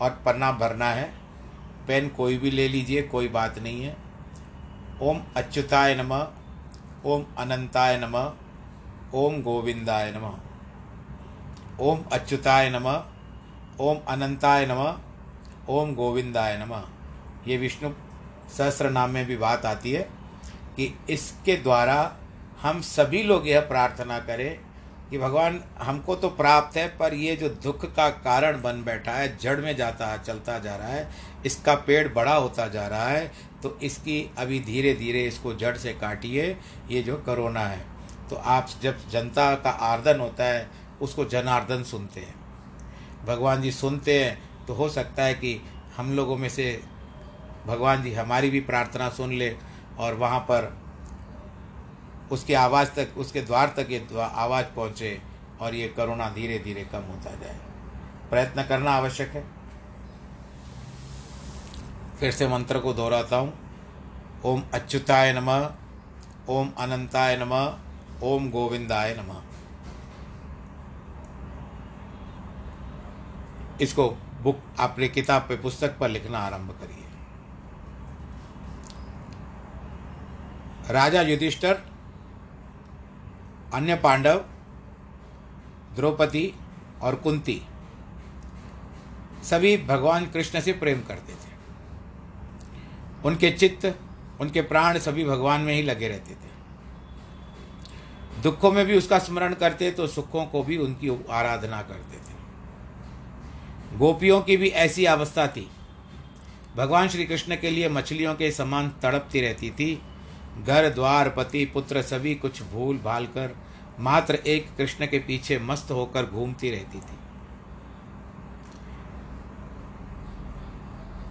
और 0.00 0.10
पन्ना 0.26 0.52
भरना 0.52 0.90
है। 0.90 1.10
पेन 1.86 2.08
कोई 2.08 2.36
भी 2.38 2.50
ले 2.50 2.68
लीजिए, 2.68 3.02
कोई 3.02 3.28
बात 3.28 3.58
नहीं 3.58 3.82
है। 3.82 3.96
ओम 5.02 5.20
अच्युताय 5.36 5.94
नम, 5.94 6.12
ओम 7.06 7.24
अनंताय 7.38 7.98
नम, 7.98 8.16
ओम 9.14 9.42
गोविंदाय 9.42 10.12
नम, 10.16 10.26
ओम 11.80 12.04
अच्युताय 12.12 12.70
नम, 12.70 12.88
ओम 13.80 13.98
अनंताय 14.08 14.66
नम, 14.66 14.82
ओम 15.68 15.94
गोविंदाय 15.94 16.56
नमः। 16.58 16.84
ये 17.48 17.56
विष्णु 17.56 17.90
सहस्त्र 18.56 18.90
नाम 18.90 19.10
में 19.10 19.24
भी 19.26 19.36
बात 19.36 19.64
आती 19.66 19.92
है 19.92 20.02
कि 20.76 20.92
इसके 21.10 21.56
द्वारा 21.58 22.16
हम 22.62 22.80
सभी 22.80 23.22
लोग 23.22 23.48
यह 23.48 23.60
प्रार्थना 23.62 24.18
करें 24.20 24.58
कि 25.10 25.18
भगवान 25.18 25.60
हमको 25.78 26.14
तो 26.16 26.28
प्राप्त 26.30 26.76
है, 26.76 26.86
पर 26.90 27.14
ये 27.14 27.34
जो 27.36 27.48
दुख 27.62 27.84
का 27.94 28.08
कारण 28.08 28.60
बन 28.62 28.82
बैठा 28.84 29.12
है, 29.12 29.36
जड़ 29.36 29.60
में 29.60 29.74
जाता 29.76 30.06
है, 30.06 30.22
चलता 30.22 30.58
जा 30.58 30.76
रहा 30.76 30.88
है, 30.88 31.08
इसका 31.46 31.74
पेड़ 31.76 32.08
बड़ा 32.08 32.34
होता 32.34 32.66
जा 32.68 32.86
रहा 32.86 33.08
है 33.08 33.30
तो 33.62 33.78
इसकी 33.82 34.30
अभी 34.38 34.60
धीरे 34.60 34.94
धीरे 34.94 35.24
इसको 35.24 35.54
जड़ 35.54 35.76
से 35.76 35.92
काटिए, 35.94 36.56
ये 36.90 37.02
जो 37.02 37.16
करोना 37.26 37.60
है। 37.60 37.84
तो 38.30 38.36
आप 38.36 38.68
जब 38.82 39.08
जनता 39.10 39.54
का 39.56 39.70
आर्दन 39.70 40.20
होता 40.20 40.44
है, 40.44 40.68
उसको 41.02 41.24
जनार्दन 41.26 41.82
सुनते 41.82 42.20
हैं। 42.20 42.34
भगवान 43.26 43.62
जी 43.62 43.72
सुनते 43.72 44.18
हैं 44.20 44.66
तो 44.66 44.74
हो 44.74 44.88
सकता 44.88 45.24
है 45.24 45.34
कि 45.34 45.60
हम 45.96 46.12
लोगों 46.12 46.36
में 46.36 46.48
से 46.48 46.80
भगवान 47.66 48.02
जी, 48.02 48.12
हमारी 48.14 48.50
भी 48.50 48.60
प्रार्थना 48.60 49.08
सुन 49.08 49.32
ले 49.32 49.56
और 49.98 50.14
वहाँ 50.14 50.40
पर 50.40 50.76
उसकी 52.32 52.54
आवाज़ 52.54 52.88
तक, 52.88 53.14
उसके 53.16 53.40
द्वार 53.40 53.74
तक 53.76 53.90
ये 53.90 54.06
आवाज़ 54.20 54.66
पहुँचे 54.66 55.20
और 55.60 55.74
ये 55.74 55.88
करुणा 55.88 56.28
धीरे 56.30 56.58
धीरे 56.58 56.84
कम 56.84 57.02
होता 57.02 57.34
जाए। 57.34 57.58
प्रयत्न 58.30 58.62
करना 58.62 58.90
आवश्यक 58.90 59.28
है। 59.28 59.44
फिर 62.20 62.30
से 62.30 62.48
मंत्र 62.48 62.78
को 62.78 62.92
दोहराता 62.92 63.36
हूँ। 63.36 63.52
ओम 64.44 64.62
अच्युताय 64.74 65.32
नम, 65.32 65.50
ओम 66.48 66.72
अनंताय 66.78 67.36
नम, 67.36 67.52
ओम 68.22 68.50
गोविंदाय 68.50 69.14
नम। 69.18 69.40
इसको 73.80 74.08
बुक 74.42 74.60
अपने 74.80 75.08
किताब 75.08 75.42
पे 75.42 75.56
पुस्तक 75.56 75.98
पर 75.98 76.08
लिखना 76.08 76.38
आरंभ 76.38 76.70
करिए। 76.70 77.01
राजा 80.90 81.22
युधिष्ठर, 81.22 81.78
अन्य 83.74 83.94
पांडव, 83.96 84.44
द्रौपदी 85.96 86.54
और 87.02 87.14
कुंती, 87.14 87.62
सभी 89.44 89.76
भगवान 89.76 90.26
कृष्ण 90.26 90.60
से 90.60 90.72
प्रेम 90.72 91.00
करते 91.00 91.32
थे। 91.32 91.50
उनके 93.24 93.50
चित्त, 93.50 93.98
उनके 94.40 94.62
प्राण 94.62 94.98
सभी 94.98 95.24
भगवान 95.24 95.60
में 95.60 95.74
ही 95.74 95.82
लगे 95.82 96.08
रहते 96.08 96.34
थे। 96.34 96.50
दुखों 98.42 98.72
में 98.72 98.86
भी 98.86 98.96
उसका 98.98 99.18
स्मरण 99.18 99.54
करते 99.54 99.90
तो 99.90 100.06
सुखों 100.06 100.44
को 100.46 100.62
भी 100.62 100.76
उनकी 100.76 101.10
आराधना 101.30 101.82
करते 101.82 102.16
थे। 102.16 103.98
गोपियों 103.98 104.40
की 104.40 104.56
भी 104.56 104.68
ऐसी 104.68 105.04
अवस्था 105.04 105.46
थी। 105.46 105.70
भगवान 106.76 107.08
श्री 107.08 107.24
कृष्ण 107.24 107.56
के 107.56 107.70
लिए 107.70 107.88
मछलियों 107.88 108.34
के 108.34 108.50
समान 108.50 108.88
तड़पती 109.02 109.40
रहती 109.40 109.70
थी 109.70 110.02
घर 110.58 110.88
द्वार 110.88 111.28
पति 111.28 111.64
पुत्र 111.64 112.02
सभी 112.02 112.34
कुछ 112.34 112.62
भूल 112.62 112.98
भाल 112.98 113.26
कर 113.26 113.56
मात्र 114.00 114.34
एक 114.34 114.66
कृष्ण 114.76 115.06
के 115.06 115.18
पीछे 115.18 115.58
मस्त 115.58 115.90
होकर 115.90 116.26
घूमती 116.26 116.70
रहती 116.70 116.98
थी। 116.98 117.18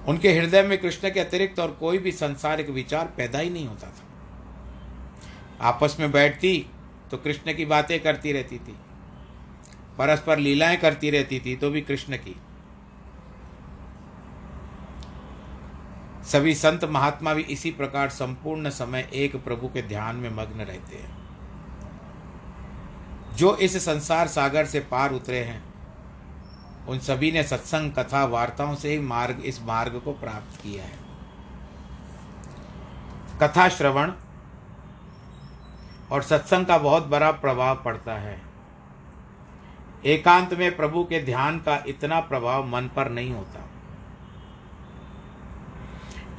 उनके 0.07 0.31
हृदय 0.33 0.63
में 0.63 0.77
कृष्ण 0.77 1.09
के 1.09 1.19
अतिरिक्त 1.19 1.59
और 1.59 1.71
कोई 1.71 1.97
भी 1.97 2.11
संसारिक 2.11 2.69
विचार 2.69 3.13
पैदा 3.17 3.39
ही 3.39 3.49
नहीं 3.49 3.67
होता 3.67 3.87
था। 3.87 5.67
आपस 5.67 5.97
में 5.99 6.11
बैठती 6.11 6.57
तो 7.11 7.17
कृष्ण 7.17 7.53
की 7.53 7.65
बातें 7.65 7.99
करती 7.99 8.31
रहती 8.31 8.57
थी, 8.57 8.75
परस्पर 9.97 10.37
लीलाएँ 10.37 10.77
करती 10.77 11.09
रहती 11.09 11.39
थी 11.39 11.55
तो 11.55 11.69
भी 11.69 11.81
कृष्ण 11.81 12.17
की। 12.17 12.35
सभी 16.23 16.55
संत 16.55 16.83
महात्मा 16.83 17.33
भी 17.33 17.41
इसी 17.41 17.71
प्रकार 17.71 18.09
संपूर्ण 18.09 18.69
समय 18.69 19.09
एक 19.13 19.43
प्रभु 19.43 19.67
के 19.67 19.81
ध्यान 19.81 20.15
में 20.15 20.29
मग्न 20.29 20.61
रहते 20.61 20.95
हैं। 20.95 21.21
जो 23.35 23.55
इस 23.55 23.85
संसार 23.85 24.27
सागर 24.27 24.65
से 24.65 24.79
पार 24.79 25.11
उतरे 25.11 25.39
हैं, 25.39 25.71
उन 26.87 26.99
सभी 26.99 27.31
ने 27.31 27.43
सत्संग, 27.43 27.91
कथा, 27.91 28.25
वार्ताओं 28.25 28.75
से 28.75 28.89
ही 28.89 28.99
मार्ग, 28.99 29.39
इस 29.39 29.61
मार्ग 29.61 30.01
को 30.05 30.11
प्राप्त 30.11 30.61
किया 30.61 30.83
है। 30.83 31.01
कथा 33.43 33.69
श्रवण 33.69 34.11
और 36.11 36.21
सत्संग 36.23 36.65
का 36.65 36.77
बहुत 36.77 37.07
बड़ा 37.07 37.31
प्रभाव 37.31 37.75
पड़ता 37.85 38.13
है। 38.13 38.41
एकांत 40.05 40.53
में 40.53 40.75
प्रभु 40.75 41.03
के 41.03 41.23
ध्यान 41.23 41.59
का 41.59 41.83
इतना 41.87 42.19
प्रभाव 42.19 42.67
मन 42.67 42.89
पर 42.95 43.09
नहीं 43.09 43.31
होता। 43.31 43.70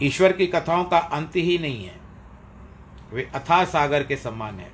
ईश्वर 0.03 0.33
की 0.33 0.47
कथाओं 0.47 0.85
का 0.85 0.99
अंत 0.99 1.37
ही 1.37 1.59
नहीं 1.59 1.85
है। 1.85 2.01
वे 3.13 3.31
अथा 3.35 3.65
सागर 3.65 4.03
के 4.03 4.17
समान 4.17 4.55
है। 4.55 4.73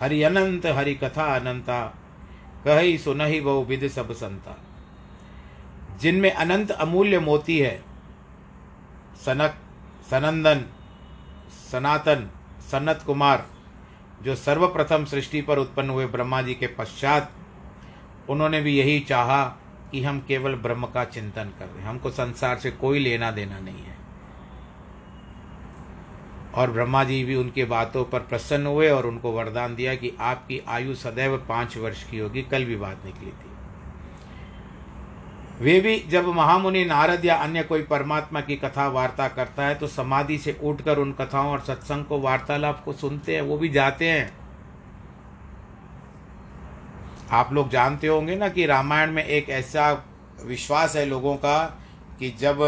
हरि 0.00 0.22
अनंत, 0.22 0.66
हरि 0.66 0.94
कथा 0.94 1.36
अनंता, 1.36 1.94
कही 2.64 2.98
सुनहि 2.98 3.40
बहु 3.40 3.64
विद 3.64 3.88
सब 3.88 4.12
संता। 4.12 4.58
जिनमें 5.98 6.32
अनंत 6.32 6.70
अमूल्य 6.70 7.18
मोती 7.18 7.58
है, 7.58 7.82
सनक, 9.26 9.54
सनंदन, 10.10 10.64
सनातन 11.72 12.30
सनत 12.60 13.02
कुमार, 13.06 13.46
जो 14.22 14.36
सर्वप्रथम 14.36 15.04
सृष्टि 15.04 15.42
पर 15.42 15.58
उत्पन्न 15.58 15.90
हुए 15.90 16.06
ब्रह्मा 16.06 16.42
जी 16.42 16.54
के 16.54 16.66
पश्चात, 16.66 17.32
उन्होंने 18.28 18.60
भी 18.60 18.78
यही 18.78 19.00
चाहा 19.00 19.44
कि 19.92 20.04
हम 20.04 20.20
केवल 20.20 20.54
ब्रह्म 20.54 20.86
का 20.86 21.04
चिंतन 21.04 21.44
करें। 21.44 21.82
हमको 21.82 22.10
संसार 22.10 22.58
से 22.58 22.70
कोई 22.70 22.98
लेना 22.98 23.30
देना 23.30 23.60
नहीं 23.60 23.82
है। 23.82 23.89
और 26.54 26.70
ब्रह्मा 26.70 27.02
जी 27.04 27.22
भी 27.24 27.34
उनके 27.36 27.64
बातों 27.64 28.04
पर 28.04 28.20
प्रसन्न 28.20 28.66
हुए 28.66 28.88
और 28.90 29.06
उनको 29.06 29.32
वरदान 29.32 29.74
दिया 29.74 29.94
कि 29.94 30.12
आपकी 30.20 30.60
आयु 30.68 30.94
सदैव 30.94 31.36
पाँच 31.48 31.76
वर्ष 31.76 32.02
की 32.04 32.18
होगी। 32.18 32.42
कल 32.42 32.64
भी 32.64 32.76
बात 32.76 33.04
निकली 33.04 33.30
थी। 33.30 33.48
वे 35.60 35.80
भी 35.80 35.96
जब 36.10 36.26
महामुनि 36.26 36.84
नारद 36.84 37.24
या 37.24 37.34
अन्य 37.36 37.62
कोई 37.62 37.82
परमात्मा 37.82 38.40
की 38.40 38.56
कथा 38.56 38.88
वार्ता 38.88 39.28
करता 39.28 39.66
है 39.66 39.74
तो 39.74 39.86
समाधि 39.86 40.38
से 40.38 40.58
उठकर 40.62 40.98
उन 40.98 41.12
कथाओं 41.12 41.50
और 41.50 41.60
सत्संग 41.60 42.04
को 42.04 42.20
वार्तालाप 42.20 42.82
को 42.84 42.92
सुनते 42.92 43.34
हैं, 43.34 43.42
वो 43.42 43.58
भी 43.58 43.68
जाते 43.68 44.08
हैं। 44.08 44.32
आप 47.30 47.52
लोग 47.52 47.68
जानते 47.70 48.06
होंगे 48.06 48.36
ना 48.36 48.48
कि 48.48 48.66
रामायण 48.66 49.10
में 49.10 49.24
एक 49.24 49.50
ऐसा 49.50 49.92
विश्वास 50.44 50.96
है 50.96 51.04
लोगों 51.06 51.34
का 51.36 51.58
कि 52.18 52.30
जब 52.30 52.58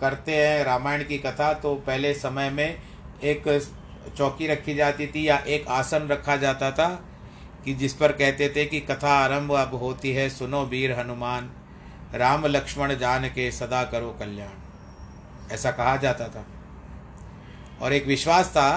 करते 0.00 0.36
हैं 0.36 0.64
रामायण 0.64 1.04
की 1.04 1.18
कथा 1.18 1.52
तो 1.54 1.74
पहले 1.74 2.12
समय 2.14 2.50
में 2.50 2.80
एक 3.22 3.68
चौकी 4.16 4.46
रखी 4.46 4.74
जाती 4.74 5.06
थी 5.06 5.28
या 5.28 5.36
एक 5.38 5.66
आसन 5.68 6.08
रखा 6.08 6.36
जाता 6.36 6.70
था 6.70 6.88
कि 7.64 7.74
जिस 7.74 7.94
पर 7.94 8.12
कहते 8.12 8.48
थे 8.48 8.64
कि 8.66 8.80
कथा 8.80 9.12
आरंभ 9.14 9.52
अब 9.52 9.74
होती 9.74 10.12
है, 10.12 10.28
सुनो 10.30 10.64
वीर 10.64 10.98
हनुमान, 10.98 11.50
राम 12.14 12.46
लक्ष्मण 12.46 12.94
जान 12.94 13.28
के 13.28 13.50
सदा 13.50 13.82
करो 13.84 14.16
कल्याण। 14.20 15.52
ऐसा 15.52 15.70
कहा 15.70 15.96
जाता 15.96 16.28
था। 16.28 16.44
और 17.82 17.92
एक 17.92 18.06
विश्वास 18.06 18.48
था 18.48 18.70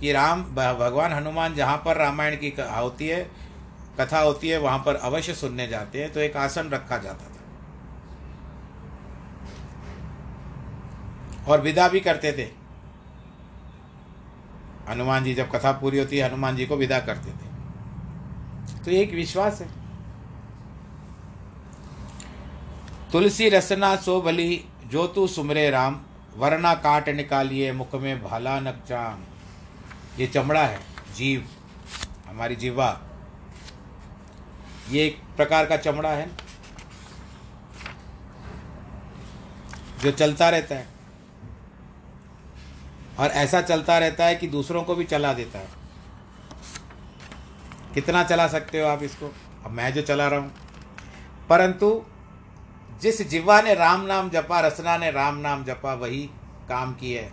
कि 0.00 0.12
राम, 0.12 0.42
भगवान 0.44 1.12
हनुमान 1.12 1.54
जहाँ 1.54 1.76
पर 1.84 1.96
रामायण 1.96 2.36
की 2.36 2.54
होती 2.60 3.08
है, 3.08 3.30
कथा 4.00 4.20
होती 4.20 4.48
है, 4.48 4.58
वहाँ 4.58 4.78
पर 4.78 4.94
अवश्य 4.94 5.34
सुनने 5.34 5.66
जाते 5.66 6.02
हैं 6.02 6.12
तो 6.12 6.20
एक 6.20 6.36
आसन 6.36 6.70
रखा 6.70 6.98
जाता 6.98 7.24
और 11.50 11.60
विदा 11.60 11.88
भी 11.88 12.00
करते 12.00 12.32
थे। 12.32 12.48
हनुमान 14.88 15.24
जी, 15.24 15.34
जब 15.34 15.50
कथा 15.50 15.72
पूरी 15.72 15.98
होती 15.98 16.18
है 16.18 16.28
हनुमान 16.28 16.56
जी 16.56 16.66
को 16.66 16.76
विदा 16.76 16.98
करते 17.00 17.30
थे। 17.30 17.48
तो 18.84 18.90
एक 18.90 19.12
विश्वास 19.12 19.60
है। 19.60 19.68
तुलसी 23.12 23.48
रसना 23.48 23.94
सो 23.96 24.20
भली 24.22 24.64
जो 24.86 25.06
तू 25.06 25.26
सुमरे 25.26 25.68
राम, 25.70 26.00
वरना 26.36 26.74
काट 26.74 27.08
निकालिए 27.08 27.72
मुख 27.72 27.94
में 27.94 28.22
भाला 28.22 28.58
नकचाम 28.60 29.22
ये 30.18 30.26
चमड़ा 30.26 30.62
है, 30.62 30.78
जीव, 31.16 31.48
हमारी 32.28 32.56
जीवा। 32.56 32.88
ये 34.90 35.06
एक 35.06 35.20
प्रकार 35.36 35.66
का 35.66 35.76
चमड़ा 35.76 36.10
है, 36.10 36.28
जो 40.02 40.10
चलता 40.10 40.48
रहता 40.50 40.74
है। 40.74 40.99
और 43.20 43.26
ऐसा 43.26 43.62
चलता 43.62 43.98
रहता 43.98 44.24
है 44.24 44.36
कि 44.36 44.46
दूसरों 44.46 44.82
को 44.82 44.94
भी 44.94 45.04
चला 45.04 45.32
देता 45.32 45.58
है। 45.58 45.68
कितना 47.94 48.24
चला 48.24 48.48
सकते 48.48 48.80
हो 48.80 48.88
आप 48.88 49.02
इसको? 49.02 49.34
अब 49.64 49.70
मैं 49.70 49.94
जो 49.94 50.02
चला 50.02 50.28
रहा 50.28 50.40
हूँ। 50.40 50.52
परंतु 51.48 52.04
जिस 53.02 53.28
जिवा 53.28 53.62
ने 53.62 53.74
राम 53.74 54.00
नाम 54.00 54.30
जपा, 54.30 54.60
रसना 54.60 54.96
ने 54.96 55.10
राम 55.10 55.36
नाम 55.36 55.64
जपा, 55.64 55.94
वही 55.94 56.30
काम 56.68 56.94
की 56.94 57.12
है। 57.12 57.32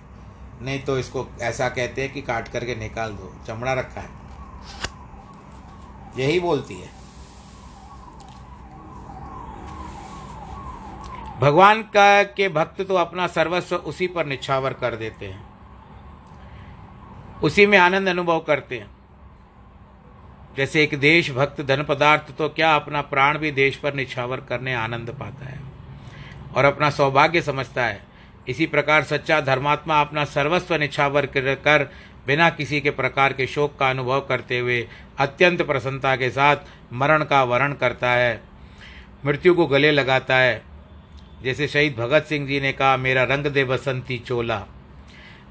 नहीं 0.61 0.79
तो 0.83 0.99
इसको 0.99 1.27
ऐसा 1.41 1.69
कहते 1.69 2.01
हैं 2.01 2.13
कि 2.13 2.21
काट 2.21 2.47
करके 2.47 2.75
निकाल 2.75 3.11
दो। 3.11 3.35
चमड़ा 3.47 3.73
रखा 3.73 4.01
है। 4.01 4.09
यही 6.17 6.39
बोलती 6.39 6.75
है। 6.75 6.89
भगवान 11.39 11.81
का 11.81 12.23
के 12.23 12.49
भक्त 12.49 12.81
तो 12.81 12.95
अपना 12.95 13.27
सर्वस्व 13.27 13.75
उसी 13.75 14.07
पर 14.07 14.25
निछावर 14.25 14.73
कर 14.73 14.95
देते 14.95 15.25
हैं। 15.25 15.46
उसी 17.43 17.65
में 17.65 17.77
आनंद 17.77 18.09
अनुभव 18.09 18.39
करते 18.39 18.77
हैं। 18.77 18.89
जैसे 20.57 20.83
एक 20.83 20.97
देश 20.99 21.29
भक्त 21.31 21.61
धन 21.61 21.83
पदार्थ 21.83 22.31
तो 22.37 22.47
क्या 22.49 22.75
अपना 22.75 23.01
प्राण 23.01 23.37
भी 23.37 23.51
देश 23.51 23.75
पर 23.75 23.93
निछावर 23.93 24.39
करने 24.39 24.73
आनंद 24.73 25.09
पाता 25.09 25.45
है? 25.45 25.59
और 26.55 26.65
अपना 26.65 26.89
सौभाग्य 26.89 27.41
समझता 27.41 27.85
है। 27.85 28.01
इसी 28.47 28.65
प्रकार 28.65 29.03
सच्चा 29.03 29.39
धर्मात्मा 29.41 29.99
अपना 30.01 30.23
सर्वस्व 30.25 30.75
निछावर 30.75 31.25
कर 31.25 31.83
बिना 32.27 32.49
किसी 32.49 32.79
के 32.81 32.91
प्रकार 32.91 33.33
के 33.33 33.47
शोक 33.47 33.77
का 33.79 33.89
अनुभव 33.89 34.19
करते 34.19 34.59
हुए 34.59 34.87
अत्यंत 35.17 35.61
प्रसन्नता 35.61 36.15
के 36.15 36.29
साथ 36.29 36.55
मरण 36.93 37.23
का 37.23 37.43
वरण 37.43 37.73
करता 37.73 38.11
है। 38.11 38.41
मृत्यु 39.25 39.53
को 39.53 39.65
गले 39.67 39.91
लगाता 39.91 40.35
है। 40.35 40.61
जैसे 41.43 41.67
शहीद 41.67 41.95
भगत 41.95 42.25
सिंह 42.25 42.47
जी 42.47 42.59
ने 42.61 42.71
कहा, 42.71 42.97
मेरा 42.97 43.23
रंग 43.23 43.45
दे 43.45 43.63
बसंती 43.63 44.17
चोला। 44.17 44.65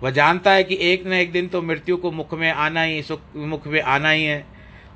वह 0.02 0.10
जानता 0.10 0.52
है 0.52 0.64
कि 0.64 0.78
एक 0.82 1.06
न 1.06 1.12
एक 1.12 1.30
दिन 1.32 1.48
तो 1.48 1.62
मृत्यु 1.62 1.96
को 1.96 2.10
मुख 2.10 2.34
में 2.34 2.50
आना 2.50 2.82
ही, 2.82 3.02
सुख, 3.02 3.20
मुख 3.36 3.66
में 3.66 3.80
आना 3.82 4.10
ही 4.10 4.24
है, 4.24 4.44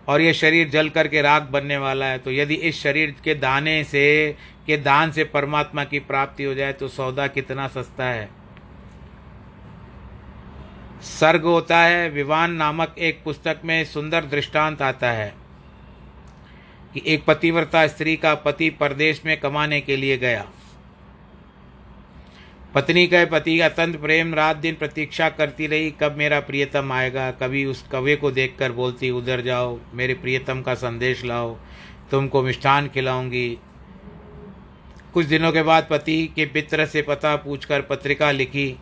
और 0.09 0.20
यह 0.20 0.32
शरीर 0.32 0.68
जल 0.68 0.88
करके 0.88 1.22
राख 1.22 1.42
बनने 1.42 1.76
वाला 1.76 2.07
है। 2.07 2.18
तो 2.18 2.30
यदि 2.30 2.55
इस 2.55 2.82
शरीर 2.82 3.14
के 3.24 3.34
दाने 3.34 3.82
से, 3.84 4.36
के 4.66 4.76
दान 4.76 5.12
से 5.12 5.24
परमात्मा 5.24 5.84
की 5.84 5.98
प्राप्ति 6.01 6.44
हो 6.44 6.55
जाए 6.55 6.72
तो 6.72 6.88
सौदा 6.88 7.26
कितना 7.26 7.66
सस्ता 7.68 8.05
है। 8.05 8.28
सर्ग 11.03 11.44
होता 11.44 11.78
है, 11.78 12.09
विवान 12.11 12.53
नामक 12.53 12.94
एक 12.98 13.22
पुस्तक 13.24 13.61
में 13.64 13.84
सुंदर 13.84 14.24
दृष्टांत 14.26 14.82
आता 14.82 15.11
है, 15.11 15.32
कि 16.94 17.03
एक 17.07 17.24
पतिव्रता 17.24 17.86
स्त्री 17.86 18.16
का 18.16 18.34
पति 18.34 18.70
परदेश 18.70 19.22
में 19.26 19.36
कमाने 19.40 19.80
के 19.80 19.96
लिए 19.96 20.16
गया। 20.18 20.46
पत्नी 22.74 23.06
का 23.06 23.24
पति 23.24 23.58
अत्यंत 23.60 23.96
प्रेम 23.96 24.34
रात 24.34 24.56
दिन 24.56 24.74
प्रतीक्षा 24.74 25.28
करती 25.28 25.66
रही, 25.66 25.90
कब 25.90 26.16
मेरा 26.16 26.40
प्रियतम 26.40 26.92
आएगा? 26.92 27.30
कभी 27.30 27.64
उस 27.64 27.82
कवे 27.92 28.16
को 28.16 28.30
देखकर 28.30 28.72
बोलती, 28.72 29.10
उधर 29.10 29.40
जाओ, 29.40 29.78
मेरे 29.94 30.14
प्रियतम 30.14 30.60
का 30.62 30.74
संदेश 30.74 31.24
लाओ, 31.24 31.56
तुमको 32.10 32.42
मिष्ठान 32.42 32.88
खिलाऊँगी। 32.88 33.58
कुछ 35.14 35.26
दिनों 35.26 35.52
के 35.52 35.62
बाद 35.62 35.86
पति 35.90 36.32
के 36.36 36.46
पित्र 36.46 36.86
से 36.86 37.02
पता 37.02 37.36
पूछकर 37.36 37.80
पत्रिका 37.80 38.30
लिखी, 38.30 38.76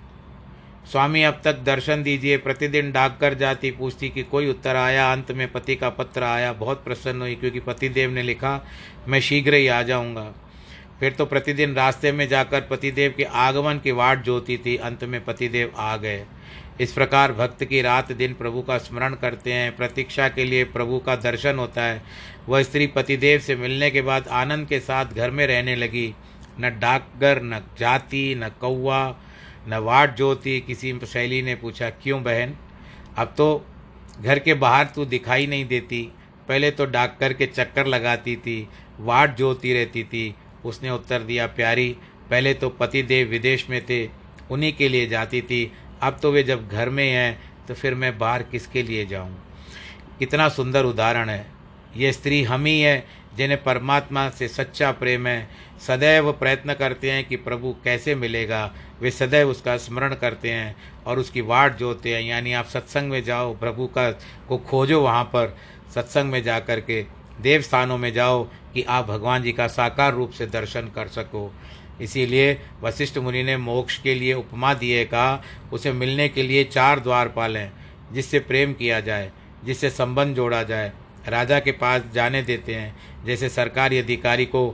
स्वामी, 0.92 1.22
अब 1.22 1.40
तक 1.44 1.58
दर्शन 1.58 2.02
दीजिए। 2.02 2.36
प्रतिदिन 2.36 2.92
डाक 2.92 3.18
कर 3.20 3.34
जाती, 3.34 3.70
पूछती 3.70 4.08
कि 4.08 4.22
कोई 4.22 4.50
उत्तर 4.50 4.76
आया? 4.76 5.12
अंत 5.12 5.32
में 5.32 5.52
पति 5.52 5.76
का 5.76 5.90
पत्र 5.90 6.22
आया। 6.22 6.52
बहुत 6.52 6.84
प्रसन्न 6.84 7.20
हुई, 7.20 7.34
क्योंकि 7.34 7.60
पतिदेव 7.60 8.10
ने 8.10 8.22
लिखा, 8.22 8.66
मैं 9.08 9.20
शीघ्र 9.20 9.54
ही 9.54 9.66
आ 9.66 9.82
जाऊँगा। 9.82 10.34
फिर 11.00 11.12
तो 11.12 11.26
प्रतिदिन 11.26 11.74
रास्ते 11.74 12.12
में 12.12 12.28
जाकर 12.28 12.60
पतिदेव 12.60 13.14
के 13.16 13.24
आगमन 13.24 13.78
की 13.78 13.90
वाट 13.90 14.22
जोती 14.22 14.56
थी, 14.58 14.76
अंत 14.76 15.04
में 15.04 15.24
पतिदेव 15.24 15.72
आ 15.76 15.96
गए। 15.96 16.24
इस 16.80 16.92
प्रकार 16.92 17.32
भक्त 17.32 17.64
की 17.64 17.82
रात 17.82 18.12
दिन 18.12 18.34
प्रभु 18.34 18.62
का 18.62 18.78
स्मरण 18.78 19.14
करते 19.14 19.52
हैं, 19.52 19.76
प्रतीक्षा 19.76 20.28
के 20.28 20.44
लिए 20.44 20.64
प्रभु 20.64 20.98
का 20.98 21.16
दर्शन 21.16 21.58
होता 21.58 21.82
है। 21.82 22.02
वह 22.48 22.62
स्त्री 22.62 22.86
पतिदेव 22.86 23.40
से 23.40 23.56
मिलने 23.56 23.90
के 23.90 24.02
बाद 24.02 24.28
आनंद 24.28 24.68
के 24.68 24.80
साथ 24.80 25.06
घर 25.06 25.30
में 25.30 25.46
रहने 25.46 25.76
लगी। 25.76 26.14
न 26.60 26.70
डाकगर 26.78 27.42
न 27.42 27.62
जाति, 27.78 28.34
न 28.38 28.48
कौवा, 28.60 29.16
न 29.68 29.74
वाट 29.74 30.16
जोती, 30.16 30.60
किसी 30.60 31.00
शैली 31.06 31.42
ने 31.42 31.54
पूछा, 31.54 31.90
क्यों 31.90 32.22
बहन? 32.22 32.54
अब 33.16 33.34
तो 33.36 33.66
घर 34.20 34.38
के 34.38 34.54
बाहर 34.54 34.84
तू 34.84 35.04
दिखाई 35.04 35.46
नहीं 35.46 35.66
देती। 35.66 36.08
पहले 36.48 36.70
तो 36.70 36.86
डाक 36.86 37.16
कर 37.20 37.32
के 37.32 37.46
चक्कर 37.46 37.86
लगाती 37.86 38.36
थी, 38.36 38.68
वाट 39.00 39.36
जोती 39.36 39.72
रहती 39.72 40.04
थी 40.04 40.34
उसने 40.64 40.90
उत्तर 40.90 41.22
दिया, 41.22 41.46
प्यारी, 41.46 41.96
पहले 42.30 42.54
तो 42.54 42.68
पतिदेव 42.68 43.28
विदेश 43.28 43.70
में 43.70 43.86
थे, 43.86 44.08
उन्हीं 44.50 44.72
के 44.72 44.88
लिए 44.88 45.06
जाती 45.06 45.42
थी, 45.42 45.72
अब 46.02 46.18
तो 46.22 46.32
वे 46.32 46.42
जब 46.42 46.68
घर 46.68 46.88
में 46.88 47.10
हैं 47.10 47.38
तो 47.68 47.74
फिर 47.74 47.94
मैं 47.94 48.18
बाहर 48.18 48.42
किसके 48.42 48.82
लिए 48.82 49.06
जाऊँ? 49.06 49.44
कितना 50.18 50.48
सुंदर 50.48 50.84
उदाहरण 50.84 51.28
है। 51.28 51.46
ये 51.96 52.12
स्त्री 52.12 52.42
हम 52.42 52.64
ही 52.64 52.80
है, 52.80 53.06
जिन्हें 53.36 53.62
परमात्मा 53.62 54.30
से 54.30 54.48
सच्चा 54.48 54.92
प्रेम 54.92 55.26
है। 55.26 55.48
सदैव 55.86 56.32
प्रयत्न 56.32 56.74
करते 56.74 57.10
हैं 57.10 57.24
कि 57.24 57.36
प्रभु 57.36 57.74
कैसे 57.84 58.14
मिलेगा। 58.14 58.74
वे 59.00 59.10
सदैव 59.10 59.48
उसका 59.48 59.76
स्मरण 59.76 60.14
करते 60.14 60.50
हैं 60.50 60.76
और 61.06 61.18
उसकी 61.18 61.40
वाट 61.40 61.76
जोते 61.76 62.14
हैं। 62.14 62.22
यानी 62.22 62.52
आप 62.52 62.66
सत्संग 62.66 63.10
में 63.10 63.24
जाओ, 63.24 63.54
प्रभु 63.54 63.86
का 63.86 64.10
को 64.48 64.58
खोजो 64.58 65.00
वहाँ 65.00 65.24
पर। 65.24 65.56
सत्संग 65.94 66.30
में 66.30 66.42
जा 66.42 66.58
कर 66.60 66.80
के 66.80 67.04
देव 67.40 67.60
स्थानों 67.62 67.98
में 67.98 68.12
जाओ 68.12 68.48
कि 68.78 68.84
आप 68.84 69.06
भगवान 69.06 69.42
जी 69.42 69.52
का 69.52 69.66
साकार 69.66 70.14
रूप 70.14 70.30
से 70.30 70.46
दर्शन 70.46 70.80
कर 70.80 71.08
सको। 71.08 71.54
इसीलिए 72.00 72.60
वशिष्ठ 72.82 73.18
मुनि 73.18 73.42
ने 73.42 73.56
मोक्ष 73.56 73.98
के 73.98 74.14
लिए 74.14 74.34
उपमा 74.34 74.74
दिए, 74.74 75.04
कहा, 75.04 75.42
उसे 75.72 75.92
मिलने 75.92 76.28
के 76.28 76.42
लिए 76.42 76.64
चार 76.64 77.00
द्वार 77.00 77.28
पालें, 77.28 77.70
जिससे 78.12 78.38
प्रेम 78.38 78.72
किया 78.72 79.00
जाए, 79.00 79.32
जिससे 79.64 79.90
संबंध 79.90 80.36
जोड़ा 80.36 80.62
जाए। 80.62 80.92
राजा 81.28 81.60
के 81.60 81.72
पास 81.72 82.02
जाने 82.14 82.42
देते 82.42 82.74
हैं। 82.74 82.96
जैसे 83.24 83.48
सरकारी 83.48 83.98
अधिकारी 83.98 84.46
को 84.46 84.70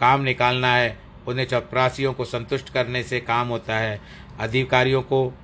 काम 0.00 0.20
निकालना 0.20 0.74
है, 0.76 0.98
उन्हें 1.26 1.46
चपरासियों 1.46 2.12
को 2.12 2.24
संतुष्ट 2.24 2.68
करने 2.68 3.02
से 3.02 3.20
काम 3.20 3.48
होता 3.48 3.78
है। 3.78 4.00
अधिकारियों 4.40 5.02
को 5.02 5.38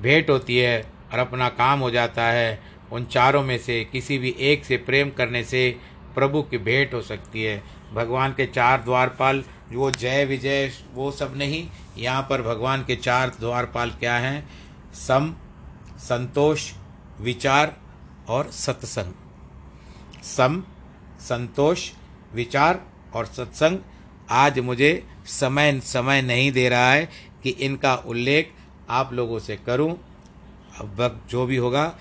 भेंट 0.00 0.30
होती 0.30 0.58
है 0.58 0.82
और 1.12 1.18
अपना 1.18 1.48
काम 1.48 1.80
हो 1.80 1.90
जाता 1.90 2.24
है। 2.24 2.62
उन 2.92 3.04
चारों 3.04 3.42
में 3.42 3.58
से 3.58 3.84
किसी 3.84 4.18
भी 4.18 4.36
एक 4.38 4.64
से 4.64 4.76
प्रेम 4.76 5.10
करने 5.10 5.44
से 5.44 5.76
प्रभु 6.18 6.42
की 6.42 6.58
भेंट 6.58 6.94
हो 6.94 7.02
सकती 7.02 7.42
है। 7.42 7.62
भगवान 7.94 8.32
के 8.32 8.46
चार 8.46 8.82
द्वारपाल, 8.82 9.44
वो 9.72 9.90
जय 9.90 10.24
विजय, 10.24 10.72
वो 10.94 11.10
सब 11.12 11.34
नहीं। 11.36 11.70
यहाँ 11.98 12.26
पर 12.30 12.42
भगवान 12.42 12.84
के 12.84 12.96
चार 12.96 13.28
द्वारपाल 13.40 13.90
क्या 13.90 14.14
हैं? 14.14 14.48
सम, 14.94 15.34
संतोष, 15.98 16.72
विचार 17.20 17.76
और 18.28 18.50
सत्संग। 18.50 19.12
सम, 20.22 20.64
संतोष, 21.20 21.90
विचार 22.34 22.82
और 23.14 23.26
सत्संग। 23.26 23.78
आज 24.30 24.58
मुझे 24.58 25.06
समय 25.26 25.80
समय 25.80 26.22
नहीं 26.22 26.52
दे 26.52 26.68
रहा 26.68 26.92
है 26.92 27.08
कि 27.42 27.50
इनका 27.50 27.94
उल्लेख 27.94 28.52
आप 28.90 29.12
लोगों 29.12 29.38
से 29.38 29.56
करूँ। 29.56 29.92
अब 30.78 31.22
जो 31.30 31.46
भी 31.46 31.56
होगा, 31.56 31.98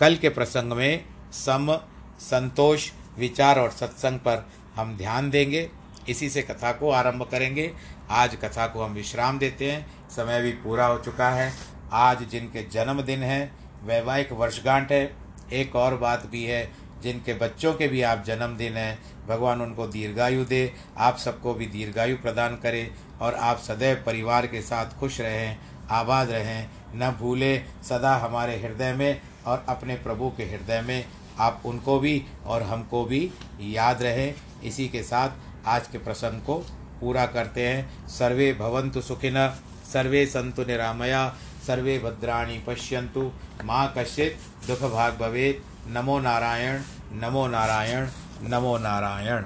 कल 0.00 0.16
के 0.16 0.28
प्रसंग 0.28 0.72
में 0.72 1.04
सम, 1.32 1.78
संतोष 2.20 2.90
विचार 3.18 3.58
और 3.58 3.70
सत्संग 3.70 4.18
पर 4.18 4.48
हम 4.76 4.96
ध्यान 4.96 5.30
देंगे। 5.30 5.70
इसी 6.08 6.30
से 6.30 6.42
कथा 6.42 6.72
को 6.72 6.90
आरंभ 6.90 7.22
करेंगे। 7.22 7.72
आज 8.10 8.34
कथा 8.34 8.66
को 8.66 8.82
हम 8.82 8.92
विश्राम 8.92 9.38
देते 9.38 9.72
हैं। 9.72 10.08
समय 10.10 10.42
भी 10.42 10.52
पूरा 10.52 10.86
हो 10.86 10.98
चुका 10.98 11.30
है। 11.30 11.52
आज 11.92 12.28
जिनके 12.28 12.62
जन्मदिन 12.62 13.22
है, 13.22 13.52
वैवाहिक 13.84 14.32
वर्षगांठ 14.32 14.92
है, 14.92 15.16
एक 15.52 15.76
और 15.76 15.96
बात 15.96 16.26
भी 16.26 16.44
है, 16.44 16.72
जिनके 17.02 17.34
बच्चों 17.34 17.74
के 17.74 17.88
भी 17.88 18.02
आप 18.02 18.24
जन्मदिन 18.24 18.72
हैं, 18.72 19.26
भगवान 19.28 19.60
उनको 19.60 19.86
दीर्घायु 19.86 20.44
दे, 20.44 20.72
आप 20.98 21.18
सबको 21.18 21.54
भी 21.54 21.66
दीर्घायु 21.66 22.16
प्रदान 22.16 22.56
करे 22.56 22.90
और 23.20 23.34
आप 23.34 23.58
सदैव 23.58 24.02
परिवार 24.06 24.46
के 24.46 24.62
साथ 24.62 24.86
खुश 24.86 25.20
रहें, 25.20 25.58
आबाद 25.90 26.30
रहें, 26.30 26.70
न 26.94 27.10
भूले, 27.10 27.58
सदा 27.58 28.16
हमारे 28.16 28.56
हृदय 28.56 28.92
में 28.92 29.20
और 29.46 29.66
अपने 29.68 29.94
प्रभु 29.94 30.32
के 30.36 30.44
हृदय 30.44 30.80
में 30.80 31.04
आप 31.38 31.62
उनको 31.64 31.98
भी 31.98 32.24
और 32.46 32.62
हमको 32.62 33.04
भी 33.04 33.30
याद 33.60 34.02
रहे। 34.02 34.32
इसी 34.64 34.88
के 34.88 35.02
साथ 35.02 35.30
आज 35.66 35.86
के 35.86 35.98
प्रसंग 35.98 36.40
को 36.40 36.54
पूरा 37.00 37.26
करते 37.26 37.68
हैं। 37.68 38.08
सर्वे 38.08 38.52
भवंतु 38.52 39.00
सुखिन 39.00 39.48
सर्वे 39.92 40.26
संतु 40.26 40.62
निरामया 40.62 41.28
सर्वे 41.66 41.98
भद्राणी 41.98 42.58
पश्यंतु 42.58 43.30
माँ 43.64 43.92
कश्चित 43.98 44.38
दुख 44.66 44.90
भाग 44.92 45.18
भवे 45.18 45.62
नमो 45.88 46.18
नारायण 46.20 46.80
नमो 47.22 47.46
नारायण 47.46 48.08
नमो 48.42 48.78
नारायण। 48.78 49.44